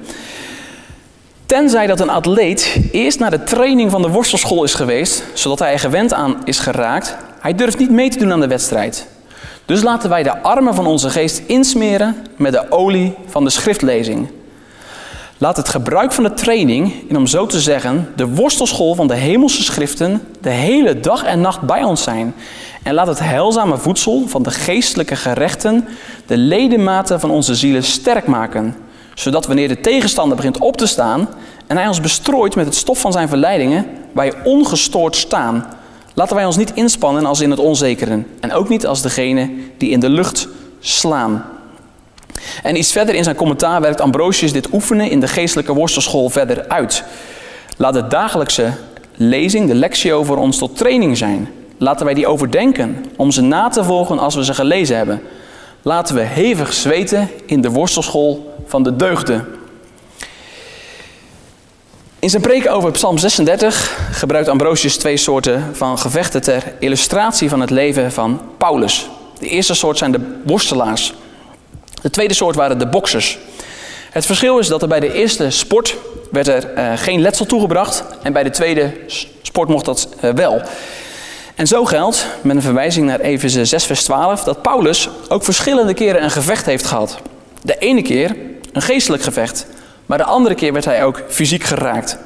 [1.53, 5.73] Tenzij dat een atleet eerst naar de training van de worstelschool is geweest, zodat hij
[5.73, 9.07] er gewend aan is geraakt, hij durft niet mee te doen aan de wedstrijd.
[9.65, 14.31] Dus laten wij de armen van onze geest insmeren met de olie van de schriftlezing.
[15.39, 19.15] Laat het gebruik van de training, in om zo te zeggen, de worstelschool van de
[19.15, 22.35] hemelse schriften, de hele dag en nacht bij ons zijn.
[22.83, 25.89] En laat het heilzame voedsel van de geestelijke gerechten
[26.27, 28.77] de ledematen van onze zielen sterk maken
[29.15, 31.29] Zodat wanneer de tegenstander begint op te staan
[31.67, 35.67] en hij ons bestrooit met het stof van zijn verleidingen, wij ongestoord staan.
[36.15, 39.91] Laten wij ons niet inspannen als in het onzekere en ook niet als degene die
[39.91, 40.49] in de lucht
[40.81, 41.45] slaan.
[42.63, 46.69] En iets verder in zijn commentaar werkt Ambrosius dit oefenen in de geestelijke worstelschool verder
[46.69, 47.05] uit.
[47.77, 48.73] Laat de dagelijkse
[49.15, 51.49] lezing, de lectio, voor ons tot training zijn.
[51.79, 55.21] Laten wij die overdenken om ze na te volgen als we ze gelezen hebben.
[55.85, 59.47] Laten we hevig zweten in de worstelschool van de deugden.
[62.19, 67.61] In zijn preek over Psalm 36 gebruikt Ambrosius twee soorten van gevechten ter illustratie van
[67.61, 69.09] het leven van Paulus.
[69.39, 71.15] De eerste soort zijn de worstelaars.
[72.03, 73.39] De tweede soort waren de boksers.
[74.11, 75.97] Het verschil is dat er bij de eerste sport
[76.31, 78.93] werd er uh, geen letsel toegebracht en bij de tweede
[79.43, 80.63] sport mocht dat uh, wel.
[81.55, 85.95] En zo geldt, met een verwijzing naar Efeze 6 vers 12, dat Paulus ook verschillende
[85.95, 87.19] keren een gevecht heeft gehad.
[87.63, 88.37] De ene keer
[88.73, 89.67] een geestelijk gevecht,
[90.07, 92.19] maar de andere keer werd hij ook fysiek geraakt.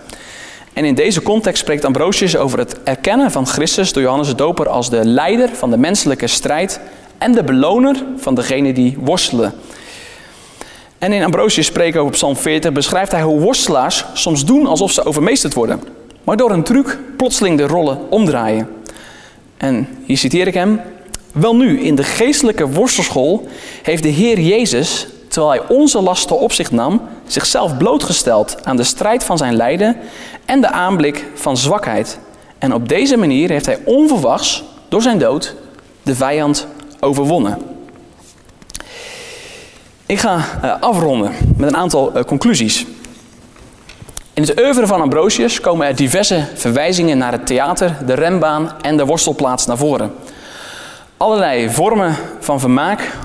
[0.73, 4.69] En in deze context spreekt Ambrosius over het erkennen van Christus door Johannes de Doper
[4.69, 6.81] als de leider van de menselijke strijd
[7.19, 9.55] en de beloner van degene die worstelen.
[10.99, 15.05] En in Ambrosius spreken over Psalm 40 beschrijft hij hoe worstelaars soms doen alsof ze
[15.05, 15.83] overmeesterd worden,
[16.25, 18.69] maar door een truc plotseling de rollen omdraaien.
[19.57, 20.81] En hier citeer ik hem.
[21.33, 23.49] Wel nu, in de geestelijke worstelschool
[23.83, 28.85] heeft de Heer Jezus, terwijl hij onze lasten op zich nam, zichzelf blootgesteld aan de
[28.85, 29.97] strijd van zijn lijden
[30.45, 32.19] en de aanblik van zwakheid.
[32.59, 35.55] En op deze manier heeft hij onverwachts, door zijn dood,
[36.03, 36.66] de vijand
[37.01, 37.59] overwonnen.
[40.07, 42.87] Ik ga uh, afronden met een aantal uh, conclusies.
[44.37, 48.96] In het oeuvre van Ambrosius komen er diverse verwijzingen naar het theater, de renbaan en
[48.96, 50.12] de worstelplaats naar voren.
[51.16, 53.16] Allerlei vormen van vermaak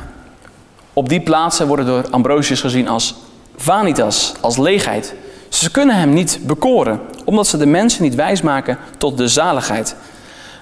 [0.93, 3.15] op die plaatsen worden door Ambrosius gezien als
[3.55, 5.13] vanitas, als leegheid.
[5.49, 9.95] Ze kunnen hem niet bekoren, omdat ze de mensen niet wijsmaken tot de zaligheid.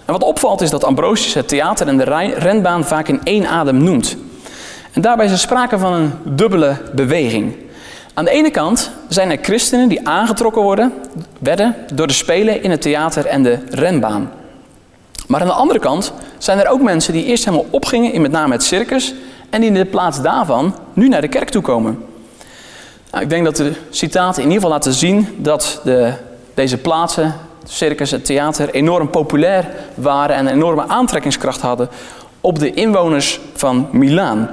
[0.06, 3.84] En wat opvalt is dat Ambrosius het theater en de renbaan vaak in één adem
[3.84, 4.18] noemt.
[4.92, 7.68] En daarbij is er sprake van een dubbele beweging.
[8.20, 10.94] Aan de ene kant zijn er christenen die aangetrokken worden,
[11.40, 14.32] werden door de spelen in het theater en de renbaan.
[15.28, 18.32] Maar aan de andere kant zijn er ook mensen die eerst helemaal opgingen in met
[18.32, 19.14] name het circus
[19.50, 22.04] en die in de plaats daarvan nu naar de kerk toe komen.
[23.12, 26.14] Nou, ik denk dat de citaten in ieder geval laten zien dat de,
[26.54, 31.90] deze plaatsen, circus, het theater, enorm populair waren en een enorme aantrekkingskracht hadden
[32.42, 34.50] op de inwoners van Milaan.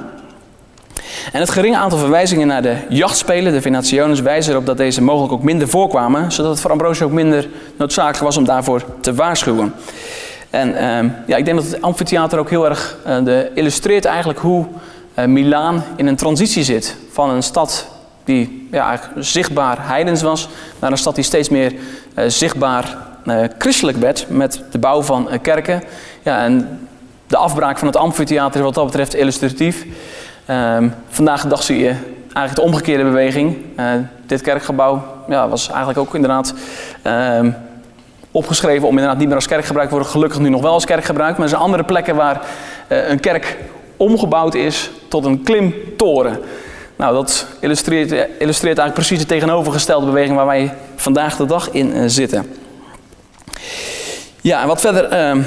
[1.32, 5.32] En het geringe aantal verwijzingen naar de jachtspelen, de Venationes, wijzen erop dat deze mogelijk
[5.32, 9.74] ook minder voorkwamen, zodat het voor Ambrosius ook minder noodzakelijk was om daarvoor te waarschuwen.
[10.50, 14.38] En uh, ja, ik denk dat het amfitheater ook heel erg uh, de, illustreert eigenlijk
[14.38, 14.66] hoe
[15.18, 16.96] uh, Milaan in een transitie zit.
[17.12, 17.86] Van een stad
[18.24, 22.96] die ja, zichtbaar heidens was, naar een stad die steeds meer uh, zichtbaar
[23.58, 25.82] christelijk werd met de bouw van kerken.
[26.22, 26.78] Ja, en
[27.26, 29.86] de afbraak van het amfitheater is wat dat betreft illustratief.
[30.50, 33.56] Um, vandaag de dag zie je eigenlijk de omgekeerde beweging.
[33.80, 33.92] Uh,
[34.26, 36.54] dit kerkgebouw ja, was eigenlijk ook inderdaad
[37.04, 37.56] um,
[38.30, 40.14] opgeschreven om inderdaad niet meer als kerk gebruikt te worden.
[40.14, 41.34] Gelukkig nu nog wel als kerk gebruikt.
[41.36, 42.40] Maar er zijn andere plekken waar
[42.88, 43.56] uh, een kerk
[43.96, 46.38] omgebouwd is tot een klimtoren.
[46.96, 52.10] Nou, dat illustreert, illustreert eigenlijk precies de tegenovergestelde beweging waar wij vandaag de dag in
[52.10, 52.50] zitten.
[54.40, 55.44] Ja, en wat verder uh,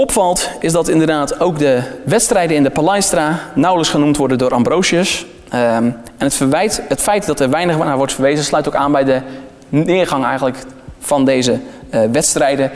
[0.00, 5.26] opvalt is dat inderdaad ook de wedstrijden in de Palaistra nauwelijks genoemd worden door Ambrosius.
[5.54, 8.92] Um, en het, verwijt, het feit dat er weinig naar wordt verwezen sluit ook aan
[8.92, 9.20] bij de
[9.68, 10.58] neergang eigenlijk
[10.98, 11.60] van deze
[11.94, 12.70] uh, wedstrijden,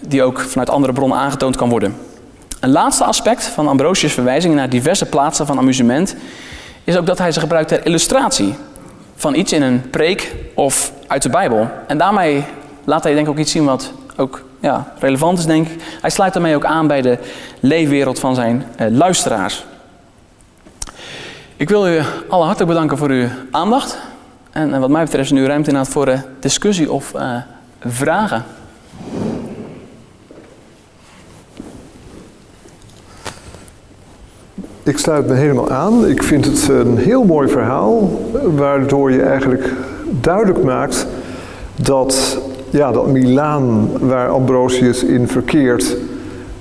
[0.00, 1.96] die ook vanuit andere bronnen aangetoond kan worden.
[2.60, 6.16] Een laatste aspect van Ambrosius' verwijzingen naar diverse plaatsen van amusement
[6.84, 8.54] is ook dat hij ze gebruikt ter illustratie
[9.16, 11.68] van iets in een preek of uit de Bijbel.
[11.86, 12.44] En daarmee
[12.84, 15.82] laat hij denk ik ook iets zien wat ook ja, relevant is, denk ik.
[16.00, 17.18] Hij sluit daarmee ook aan bij de
[17.60, 19.64] leefwereld van zijn uh, luisteraars.
[21.56, 23.98] Ik wil u alle hartelijk bedanken voor uw aandacht.
[24.50, 27.36] En, wat mij betreft is nu ruimte inderdaad voor uh, discussie of uh,
[27.80, 28.44] vragen.
[34.82, 36.08] Ik sluit me helemaal aan.
[36.08, 39.72] Ik vind het een heel mooi verhaal, waardoor je eigenlijk
[40.20, 41.06] duidelijk maakt
[41.74, 42.41] dat
[42.72, 45.96] ja, dat Milaan waar Ambrosius in verkeert,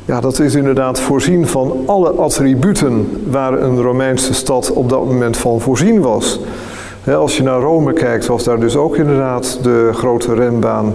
[0.05, 5.37] ja, dat is inderdaad voorzien van alle attributen waar een Romeinse stad op dat moment
[5.37, 6.39] van voorzien was.
[7.05, 10.93] als je naar Rome kijkt, was daar dus ook inderdaad de grote renbaan,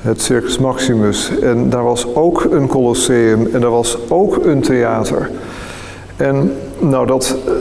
[0.00, 1.38] het Circus Maximus.
[1.38, 5.30] En daar was ook een Colosseum en daar was ook een theater.
[6.16, 7.52] En nou, dat, eh,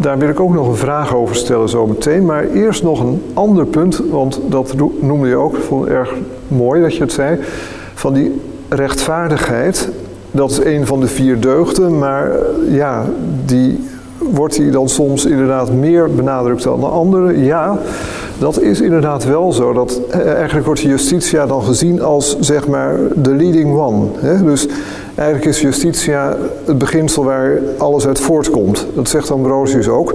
[0.00, 2.24] daar wil ik ook nog een vraag over stellen zo meteen.
[2.24, 6.14] Maar eerst nog een ander punt, want dat noemde je ook, vond het erg
[6.48, 7.38] mooi dat je het zei.
[7.94, 9.88] Van die rechtvaardigheid,
[10.30, 13.04] dat is een van de vier deugden, maar eh, ja,
[13.44, 13.80] die
[14.18, 17.44] wordt die dan soms inderdaad meer benadrukt dan de andere?
[17.44, 17.78] Ja,
[18.38, 19.72] dat is inderdaad wel zo.
[19.72, 24.06] Dat, eh, eigenlijk wordt justitia dan gezien als zeg maar de leading one.
[24.14, 24.44] Hè?
[24.44, 24.68] Dus
[25.14, 28.86] eigenlijk is justitia het beginsel waar alles uit voortkomt.
[28.94, 30.14] Dat zegt Ambrosius ook.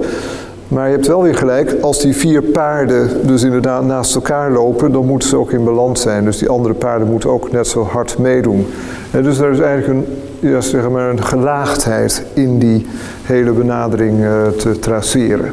[0.68, 4.92] Maar je hebt wel weer gelijk, als die vier paarden dus inderdaad naast elkaar lopen,
[4.92, 6.24] dan moeten ze ook in balans zijn.
[6.24, 8.66] Dus die andere paarden moeten ook net zo hard meedoen.
[9.10, 10.16] En dus er is eigenlijk een,
[10.50, 12.86] ja, zeg maar een gelaagdheid in die
[13.22, 15.52] hele benadering uh, te traceren.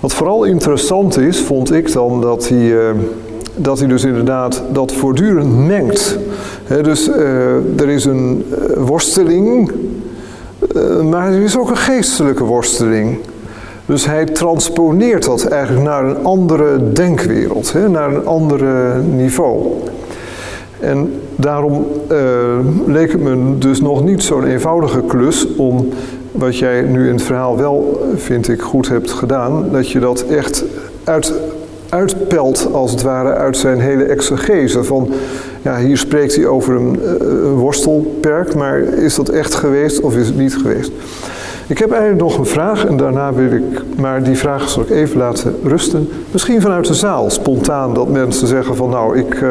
[0.00, 2.90] Wat vooral interessant is, vond ik dan, dat hij, uh,
[3.56, 6.18] dat hij dus inderdaad dat voortdurend mengt.
[6.82, 8.44] Dus uh, er is een
[8.76, 9.72] worsteling,
[11.10, 13.18] maar er is ook een geestelijke worsteling.
[13.86, 19.66] Dus hij transponeert dat eigenlijk naar een andere denkwereld, naar een andere niveau.
[20.80, 21.86] En daarom
[22.86, 25.88] leek het me dus nog niet zo'n eenvoudige klus om,
[26.32, 30.24] wat jij nu in het verhaal wel, vind ik, goed hebt gedaan, dat je dat
[30.30, 30.64] echt
[31.04, 31.34] uit,
[31.92, 34.84] uitpelt, als het ware, uit zijn hele exegese.
[34.84, 35.08] Van,
[35.62, 40.16] ja, hier spreekt hij over een, uh, een worstelperk, maar is dat echt geweest of
[40.16, 40.92] is het niet geweest?
[41.66, 44.90] Ik heb eigenlijk nog een vraag en daarna wil ik, maar die vraag zal ik
[44.90, 46.08] even laten rusten.
[46.30, 49.50] Misschien vanuit de zaal, spontaan, dat mensen zeggen van nou, ik, uh,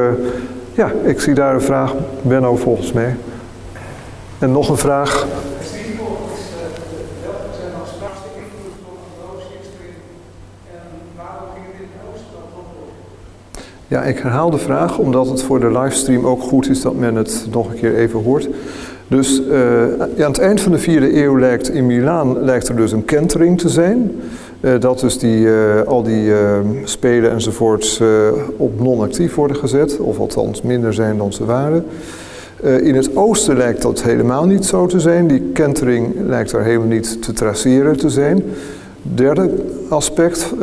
[0.74, 1.94] ja, ik zie daar een vraag.
[2.22, 3.16] Benno volgens mij.
[4.40, 5.28] En nog een vraag.
[13.92, 17.16] Ja, ik herhaal de vraag omdat het voor de livestream ook goed is dat men
[17.16, 18.50] het nog een keer even hoort.
[19.08, 22.92] Dus uh, aan het eind van de vierde eeuw lijkt in Milaan lijkt er dus
[22.92, 24.22] een kentering te zijn.
[24.62, 26.32] Uh, dat dus die, uh, al die
[26.84, 28.02] spelen enzovoorts
[28.58, 31.86] op non-actief worden gezet, of althans minder zijn dan ze waren.
[32.62, 35.28] in het oosten lijkt dat helemaal niet zo te zijn.
[35.28, 38.44] Die kentering lijkt er helemaal niet te traceren te zijn.
[39.02, 39.50] Derde
[39.90, 40.54] aspect,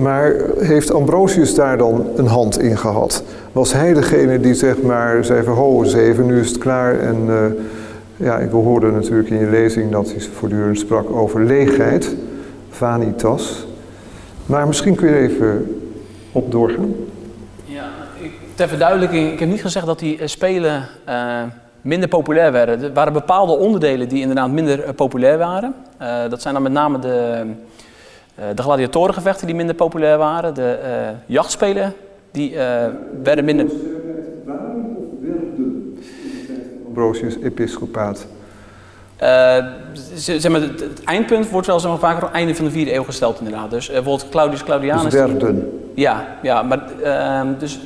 [0.00, 3.24] maar heeft Ambrosius daar dan een hand in gehad?
[3.52, 7.28] Was hij degene die zeg maar zei van, ho, zeven, nu is het klaar en
[8.16, 12.16] ja, ik hoorde natuurlijk in je lezing dat hij voortdurend sprak over leegheid,
[12.70, 13.66] vanitas.
[14.46, 15.80] Maar misschien kun je even
[16.32, 16.94] op doorgaan.
[17.64, 17.88] Ja,
[18.54, 20.88] ter verduidelijking, ik heb niet gezegd dat die eh, spelen
[21.80, 22.82] minder populair werden.
[22.82, 25.74] Er waren bepaalde onderdelen die inderdaad minder populair waren.
[26.28, 27.42] Dat zijn dan met name de,
[28.54, 30.54] de gladiatorengevechten die minder populair waren.
[30.54, 30.78] De
[31.26, 31.94] jachtspelen
[32.30, 32.56] die
[33.22, 33.66] werden minder...
[36.86, 38.26] Ambrosius episcopaat?
[39.22, 39.56] Uh,
[40.14, 42.70] zeg maar, het, het, eindpunt wordt wel zeg maar, vaker op het einde van de
[42.70, 43.70] vierde eeuw gesteld inderdaad.
[43.70, 45.02] Dus uh, bijvoorbeeld Claudius Claudianus...
[45.02, 45.80] Dus werden.
[45.94, 47.80] Ja, ja maar uh, dus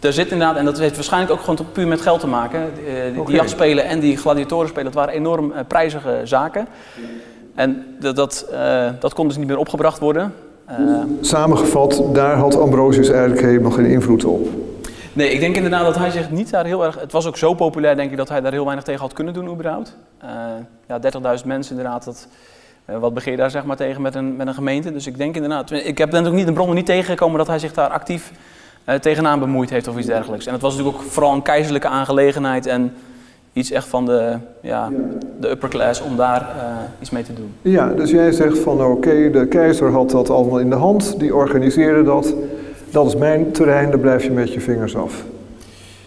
[0.00, 2.62] er zit inderdaad, en dat heeft waarschijnlijk ook gewoon puur met geld te maken.
[3.16, 3.24] Okay.
[3.24, 6.66] die jachtspelen en die gladiatorenspelen, dat waren enorm prijzige zaken.
[7.60, 8.46] En dat, dat,
[9.00, 10.34] dat kon dus niet meer opgebracht worden.
[11.20, 14.48] Samengevat, daar had Ambrosius eigenlijk helemaal geen invloed op.
[15.12, 17.00] Nee, ik denk inderdaad dat hij zich niet daar heel erg...
[17.00, 19.34] Het was ook zo populair, denk ik, dat hij daar heel weinig tegen had kunnen
[19.34, 19.96] doen überhaupt.
[20.24, 20.30] Uh,
[20.88, 21.00] ja,
[21.38, 22.28] 30.000 mensen inderdaad, dat,
[22.90, 24.92] uh, wat begeer je daar zeg maar tegen met een, met een gemeente?
[24.92, 25.70] Dus ik denk inderdaad...
[25.70, 28.32] Ik heb dan ook niet een bron niet tegengekomen dat hij zich daar actief
[28.88, 30.46] uh, tegenaan bemoeid heeft of iets dergelijks.
[30.46, 32.94] En het was natuurlijk ook vooral een keizerlijke aangelegenheid en
[33.52, 34.88] iets echt van de, ja,
[35.40, 36.46] de upper class om daar
[37.00, 37.54] iets mee te doen.
[37.62, 41.18] Ja, dus jij zegt van oké, okay, de keizer had dat allemaal in de hand,
[41.18, 42.34] die organiseerde dat
[42.90, 45.24] dat is mijn terrein, daar blijf je met je vingers af.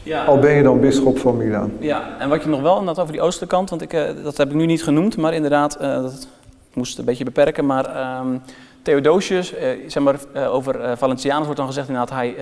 [0.03, 0.23] Ja.
[0.23, 1.71] Al ben je dan bisschop van Milaan.
[1.79, 4.37] Ja, en wat je nog wel inderdaad over die oostelijke kant, want ik, uh, dat
[4.37, 6.27] heb ik nu niet genoemd, maar inderdaad, uh, dat
[6.73, 8.41] moest een beetje beperken, maar um,
[8.81, 9.53] Theodosius,
[9.87, 10.15] zeg maar,
[10.49, 12.35] over Valentianus wordt dan gezegd inderdaad, hij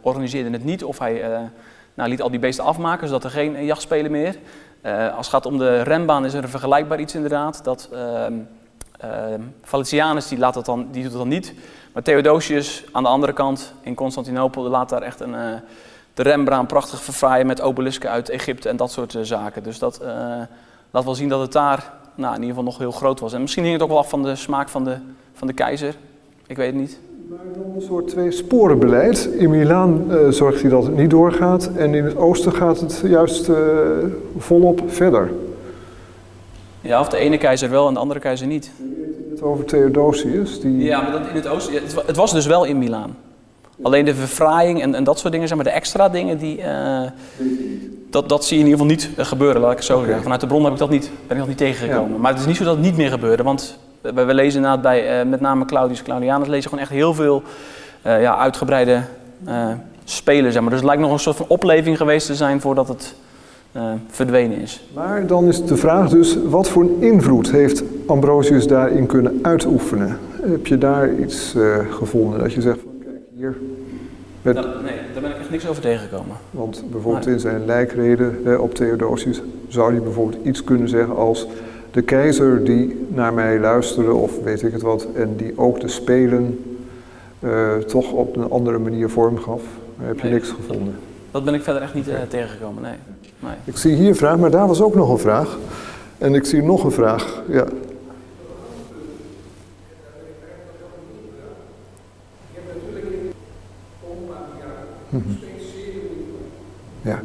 [0.00, 1.22] organiseerde het niet of hij
[1.94, 4.36] nou, liet al die beesten afmaken, zodat er geen jachtspelen meer.
[5.16, 8.32] als het gaat om de renbaan is er een vergelijkbaar iets inderdaad, dat ehm,
[8.98, 11.54] ehm, Valentianus die, laat dat dan, die doet dat dan niet,
[11.94, 15.54] maar Theodosius aan de andere kant in Constantinopel laat daar echt een, uh,
[16.14, 19.62] de Rembrandt prachtig verfraaien met obelisken uit Egypte en dat soort uh, zaken.
[19.62, 20.08] Dus dat uh,
[20.90, 23.32] laat wel zien dat het daar nou, in ieder geval nog heel groot was.
[23.32, 24.96] En misschien hing het ook wel af van de smaak van de,
[25.32, 25.94] van de keizer.
[26.46, 26.98] Ik weet het niet.
[27.74, 29.28] Een soort twee sporenbeleid.
[29.38, 33.50] In Milaan zorgt hij dat het niet doorgaat en in het oosten gaat het juist
[34.38, 35.30] volop verder.
[36.80, 38.70] Ja, of de ene keizer wel en de andere keizer niet
[39.30, 40.60] het over Theodosius.
[40.60, 40.82] Die...
[40.82, 41.74] Ja, maar dat in het oosten.
[42.06, 43.16] Het was dus wel in Milaan.
[43.82, 47.02] Alleen de verfraaiing en, en dat soort dingen, zeg maar de extra dingen, die, uh,
[48.10, 50.04] dat, dat zie je in ieder geval niet gebeuren, laat ik het zo okay.
[50.04, 50.22] zeggen.
[50.22, 52.12] Vanuit de bron heb ik dat niet, ben ik nog niet tegengekomen.
[52.12, 52.18] Ja.
[52.18, 53.78] Maar het is niet zo dat het niet meer gebeurde, want
[54.12, 57.42] We, lezen inderdaad bij, uh, met name Claudius Claudianus, lezen gewoon echt heel veel
[58.06, 59.02] uh, ja, uitgebreide
[59.48, 59.66] uh,
[60.04, 60.52] spelen.
[60.52, 60.70] Zeg maar.
[60.70, 63.14] Dus het lijkt nog een soort van opleving geweest te zijn voordat het
[64.08, 64.84] verdwenen is.
[64.94, 70.18] Maar dan is de vraag dus, wat voor een invloed heeft Ambrosius daarin kunnen uitoefenen?
[70.42, 71.54] Heb je daar iets
[71.90, 73.56] gevonden dat je zegt van kijk hier...
[74.42, 74.54] Met...
[74.54, 74.64] nee,
[75.12, 76.36] daar ben ik echt niks over tegengekomen.
[76.50, 81.46] Want bijvoorbeeld in zijn lijkreden op Theodosius zou hij bijvoorbeeld iets kunnen zeggen als
[81.94, 85.88] de keizer die naar mij luisterde of weet ik het wat en die ook de
[85.88, 86.76] spelen
[87.40, 89.62] uh, toch op een andere manier vorm gaf.
[89.98, 90.94] Daar heb je niks gevonden.
[91.30, 92.94] Dat ben ik verder echt niet uh, tegengekomen, nee.
[93.40, 93.52] nee.
[93.64, 95.58] Ik zie hier een vraag, maar daar was ook nog een vraag.
[96.18, 97.64] En ik zie nog een vraag, ja.
[107.02, 107.22] Ja.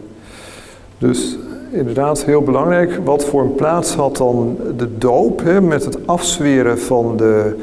[0.97, 1.37] Dus
[1.69, 2.99] inderdaad heel belangrijk.
[3.03, 7.55] Wat voor een plaats had dan de doop hè, met het afzweren van de,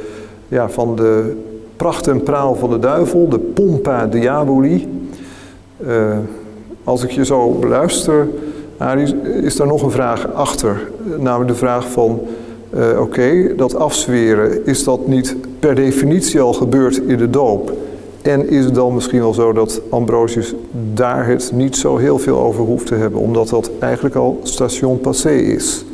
[0.48, 1.36] ja, van de
[1.76, 4.88] pracht en praal van de duivel, de pompa diaboli.
[5.86, 6.16] Uh,
[6.84, 8.28] als ik je zo beluister,
[8.76, 10.90] Arie, is daar nog een vraag achter.
[11.18, 12.20] Namelijk de vraag van,
[12.74, 17.72] uh, oké, dat afzweren, is dat niet per definitie al gebeurd in de doop?
[18.26, 20.54] En is het dan misschien wel zo dat Ambrosius
[20.92, 25.00] daar het niet zo heel veel over hoeft te hebben, omdat dat eigenlijk al station
[25.00, 25.84] passé is?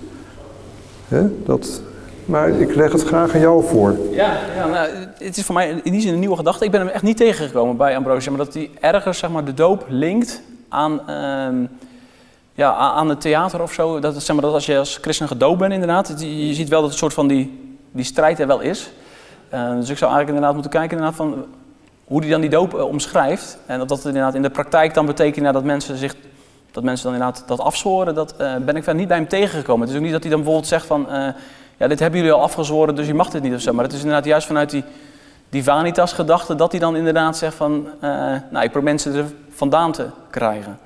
[1.45, 1.83] Dat,
[2.25, 3.97] maar ik leg het graag aan jou voor.
[4.11, 6.65] Ja, ja nou, het is voor mij in die zin een nieuwe gedachte.
[6.65, 9.55] Ik ben hem echt niet tegengekomen bij Ambrosius, maar dat hij ergens zeg maar, de
[9.55, 11.69] doop linkt aan, uh,
[12.55, 14.01] ja, aan het theater of zo.
[14.01, 16.91] Dat, zeg maar, dat als je als christen gedoopt bent inderdaad, je ziet wel dat
[16.91, 18.93] het soort van die, die strijd er wel is.
[19.55, 21.45] Uh, dus ik zou eigenlijk inderdaad moeten kijken inderdaad van
[22.13, 23.59] hoe hij dan die doop uh, omschrijft.
[23.67, 26.15] En dat dat inderdaad in de praktijk dan betekent dat mensen zich
[26.71, 29.81] dat mensen dan inderdaad dat afzworen, dat uh, ben ik verder niet bij hem tegengekomen.
[29.81, 31.29] Het is ook niet dat hij dan bijvoorbeeld zegt van, uh,
[31.77, 33.73] ja, dit hebben jullie al afgezworen, dus je mag dit niet of zo.
[33.73, 34.85] Maar het is inderdaad juist vanuit die,
[35.49, 37.89] die vanitas-gedachte dat hij dan inderdaad zegt van,
[38.51, 40.79] nou, ik probeer mensen er vandaan te krijgen.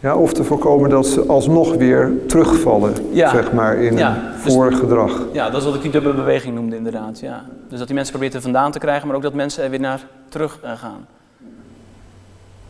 [0.00, 3.30] Ja, of te voorkomen dat ze alsnog weer terugvallen, ja.
[3.30, 5.12] zeg maar, in ja, een voorgedrag.
[5.16, 7.44] Dus, ja, dat is wat ik die dubbele beweging noemde inderdaad, ja.
[7.68, 9.80] Dus dat die mensen probeert er vandaan te krijgen, maar ook dat mensen er weer
[9.80, 11.06] naar terug uh, gaan.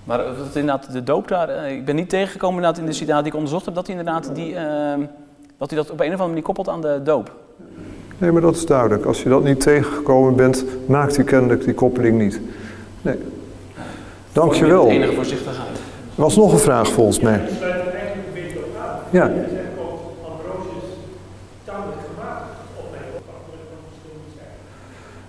[0.05, 3.19] Maar dat inderdaad de doop daar, uh, ik ben niet tegengekomen inderdaad in de citaat
[3.19, 4.61] die ik onderzocht heb, dat hij inderdaad die, uh,
[5.59, 7.33] dat, hij dat op een of andere manier koppelt aan de doop.
[8.19, 9.05] Nee, maar dat is duidelijk.
[9.05, 12.41] Als je dat niet tegengekomen bent, maakt hij kennelijk die koppeling niet.
[13.03, 13.19] Nee.
[14.33, 14.85] Dankjewel.
[14.85, 15.78] De enige voorzichtigheid.
[16.19, 17.41] Er was nog een vraag volgens mij.
[19.11, 19.31] Ja.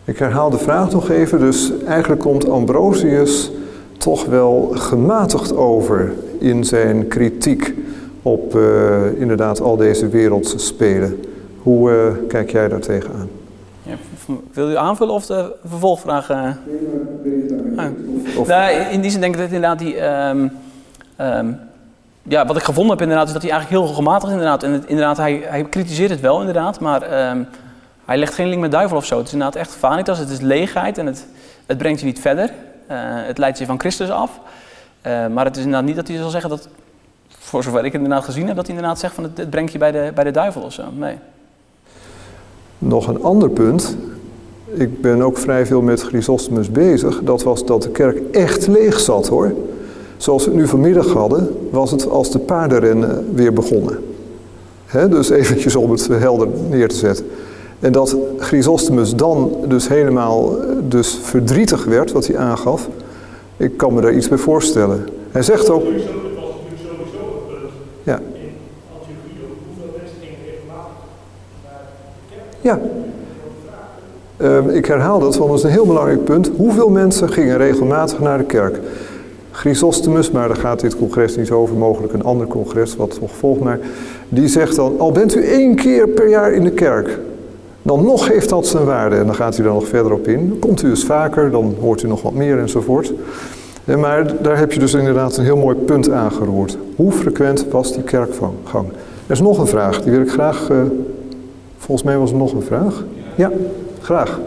[0.03, 1.39] Ik herhaal de vraag nog even.
[1.39, 3.51] Dus eigenlijk komt Ambrosius
[3.97, 7.73] toch wel gematigd over in zijn kritiek
[8.21, 11.23] op uh, inderdaad al deze wereldse spelen.
[11.61, 13.29] Hoe uh, kijk jij daar tegenaan?
[13.83, 13.95] Ja,
[14.53, 16.29] wil u aanvullen of de vervolgvraag?
[16.29, 16.37] Uh...
[17.75, 17.85] Ah.
[18.47, 20.01] Nou, in die zin denk ik dat inderdaad die...
[20.05, 20.51] Um,
[21.21, 21.59] um,
[22.23, 24.63] ja, wat ik gevonden heb inderdaad is dat hij eigenlijk heel gematigd inderdaad.
[24.63, 27.47] En inderdaad, hij, hij kritiseert het wel inderdaad, maar um,
[28.05, 29.17] hij legt geen link met duivel of zo.
[29.17, 31.25] Het is inderdaad echt vanitas, het is leegheid en het,
[31.65, 32.45] het brengt je niet verder.
[32.91, 34.39] Uh, het leidt je van Christus af.
[35.07, 36.67] Uh, maar het is inderdaad niet dat hij zal zeggen dat,
[37.27, 39.77] voor zover ik inderdaad gezien heb, dat hij inderdaad zegt van het, het brengt je
[39.77, 40.83] bij de, bij de duivel of zo.
[40.95, 41.17] Nee.
[42.77, 43.97] Nog een ander punt.
[44.65, 47.23] Ik ben ook vrij veel met Chrysostomus bezig.
[47.23, 49.53] Dat was dat de kerk echt leeg zat hoor.
[50.19, 53.99] Zoals we het nu vanmiddag hadden, was het als de paardenrennen weer begonnen.
[54.85, 57.25] He, dus eventjes om het helder neer te zetten.
[57.79, 60.55] En dat Chrysostomus dan dus helemaal
[60.87, 62.89] dus verdrietig werd, wat hij aangaf.
[63.57, 65.07] Ik kan me daar iets bij voorstellen.
[65.31, 65.83] Hij zegt ook...
[68.03, 68.21] Ja.
[72.61, 72.79] Ja.
[74.37, 76.51] Uh, ik herhaal dat, want dat is een heel belangrijk punt.
[76.57, 78.79] Hoeveel mensen gingen regelmatig naar de kerk?
[79.51, 83.61] Chrysostomus, maar daar gaat dit congres niet over, mogelijk een ander congres wat nog volgt.
[83.61, 83.79] Maar
[84.29, 87.19] die zegt dan, al bent u één keer per jaar in de kerk,
[87.81, 89.15] dan nog heeft dat zijn waarde.
[89.15, 90.57] En dan gaat hij er nog verder op in.
[90.59, 93.13] Komt u eens vaker, dan hoort u nog wat meer enzovoort.
[93.97, 96.77] Maar daar heb je dus inderdaad een heel mooi punt aangeroerd.
[96.95, 98.53] Hoe frequent was die kerkgang?
[99.25, 100.69] Er is nog een vraag, die wil ik graag...
[100.71, 100.81] Uh,
[101.77, 103.03] volgens mij was er nog een vraag.
[103.35, 103.51] Ja,
[104.01, 104.39] graag.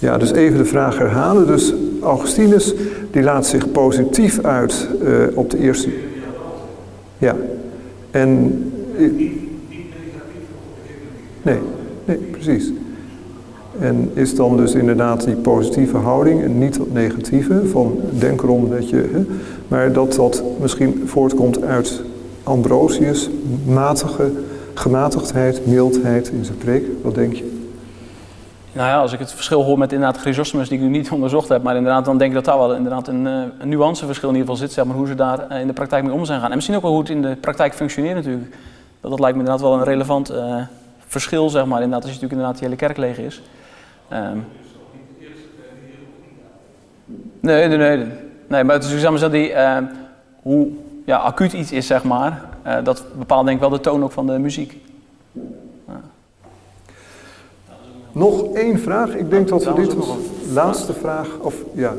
[0.00, 1.46] Ja, dus even de vraag herhalen.
[1.46, 2.74] Dus Augustinus
[3.10, 5.88] die laat zich positief uit uh, op de eerste.
[7.18, 7.36] Ja.
[8.10, 8.62] En.
[11.42, 11.58] Nee,
[12.04, 12.72] nee, precies.
[13.78, 18.70] En is dan dus inderdaad die positieve houding en niet dat negatieve van denk erom
[18.70, 19.24] dat je, hè,
[19.68, 22.02] maar dat dat misschien voortkomt uit
[22.42, 23.30] Ambrosius
[23.66, 24.30] matige
[24.74, 26.84] gematigdheid, mildheid in zijn preek.
[27.02, 27.59] Wat denk je?
[28.72, 31.48] Nou ja, als ik het verschil hoor met inderdaad Chrysostomus, die ik nu niet onderzocht
[31.48, 34.34] heb, maar inderdaad, dan denk ik dat daar wel inderdaad een, eh, een nuanceverschil in
[34.34, 36.40] ieder geval zit, zeg maar, hoe ze daar eh, in de praktijk mee om zijn
[36.40, 36.48] gaan.
[36.48, 38.56] En misschien ook wel hoe het in de praktijk functioneert natuurlijk.
[39.00, 40.62] Dat, dat lijkt me inderdaad wel een relevant uh,
[41.06, 43.42] verschil, zeg maar, inderdaad, als je natuurlijk inderdaad die hele kerk leeg is.
[44.12, 44.46] Um,
[47.40, 48.06] nee, nee, nee.
[48.46, 49.76] Nee, maar het is zeg maar, die, uh,
[50.42, 50.68] hoe
[51.06, 52.42] ja, acuut iets is, zeg maar,
[52.82, 54.80] dat bepaalt denk ik wel de toon ook van de muziek.
[58.12, 59.16] Nog één vraag.
[59.16, 60.08] Ik denk dat we dit als
[60.52, 61.94] laatste vraag, of ja,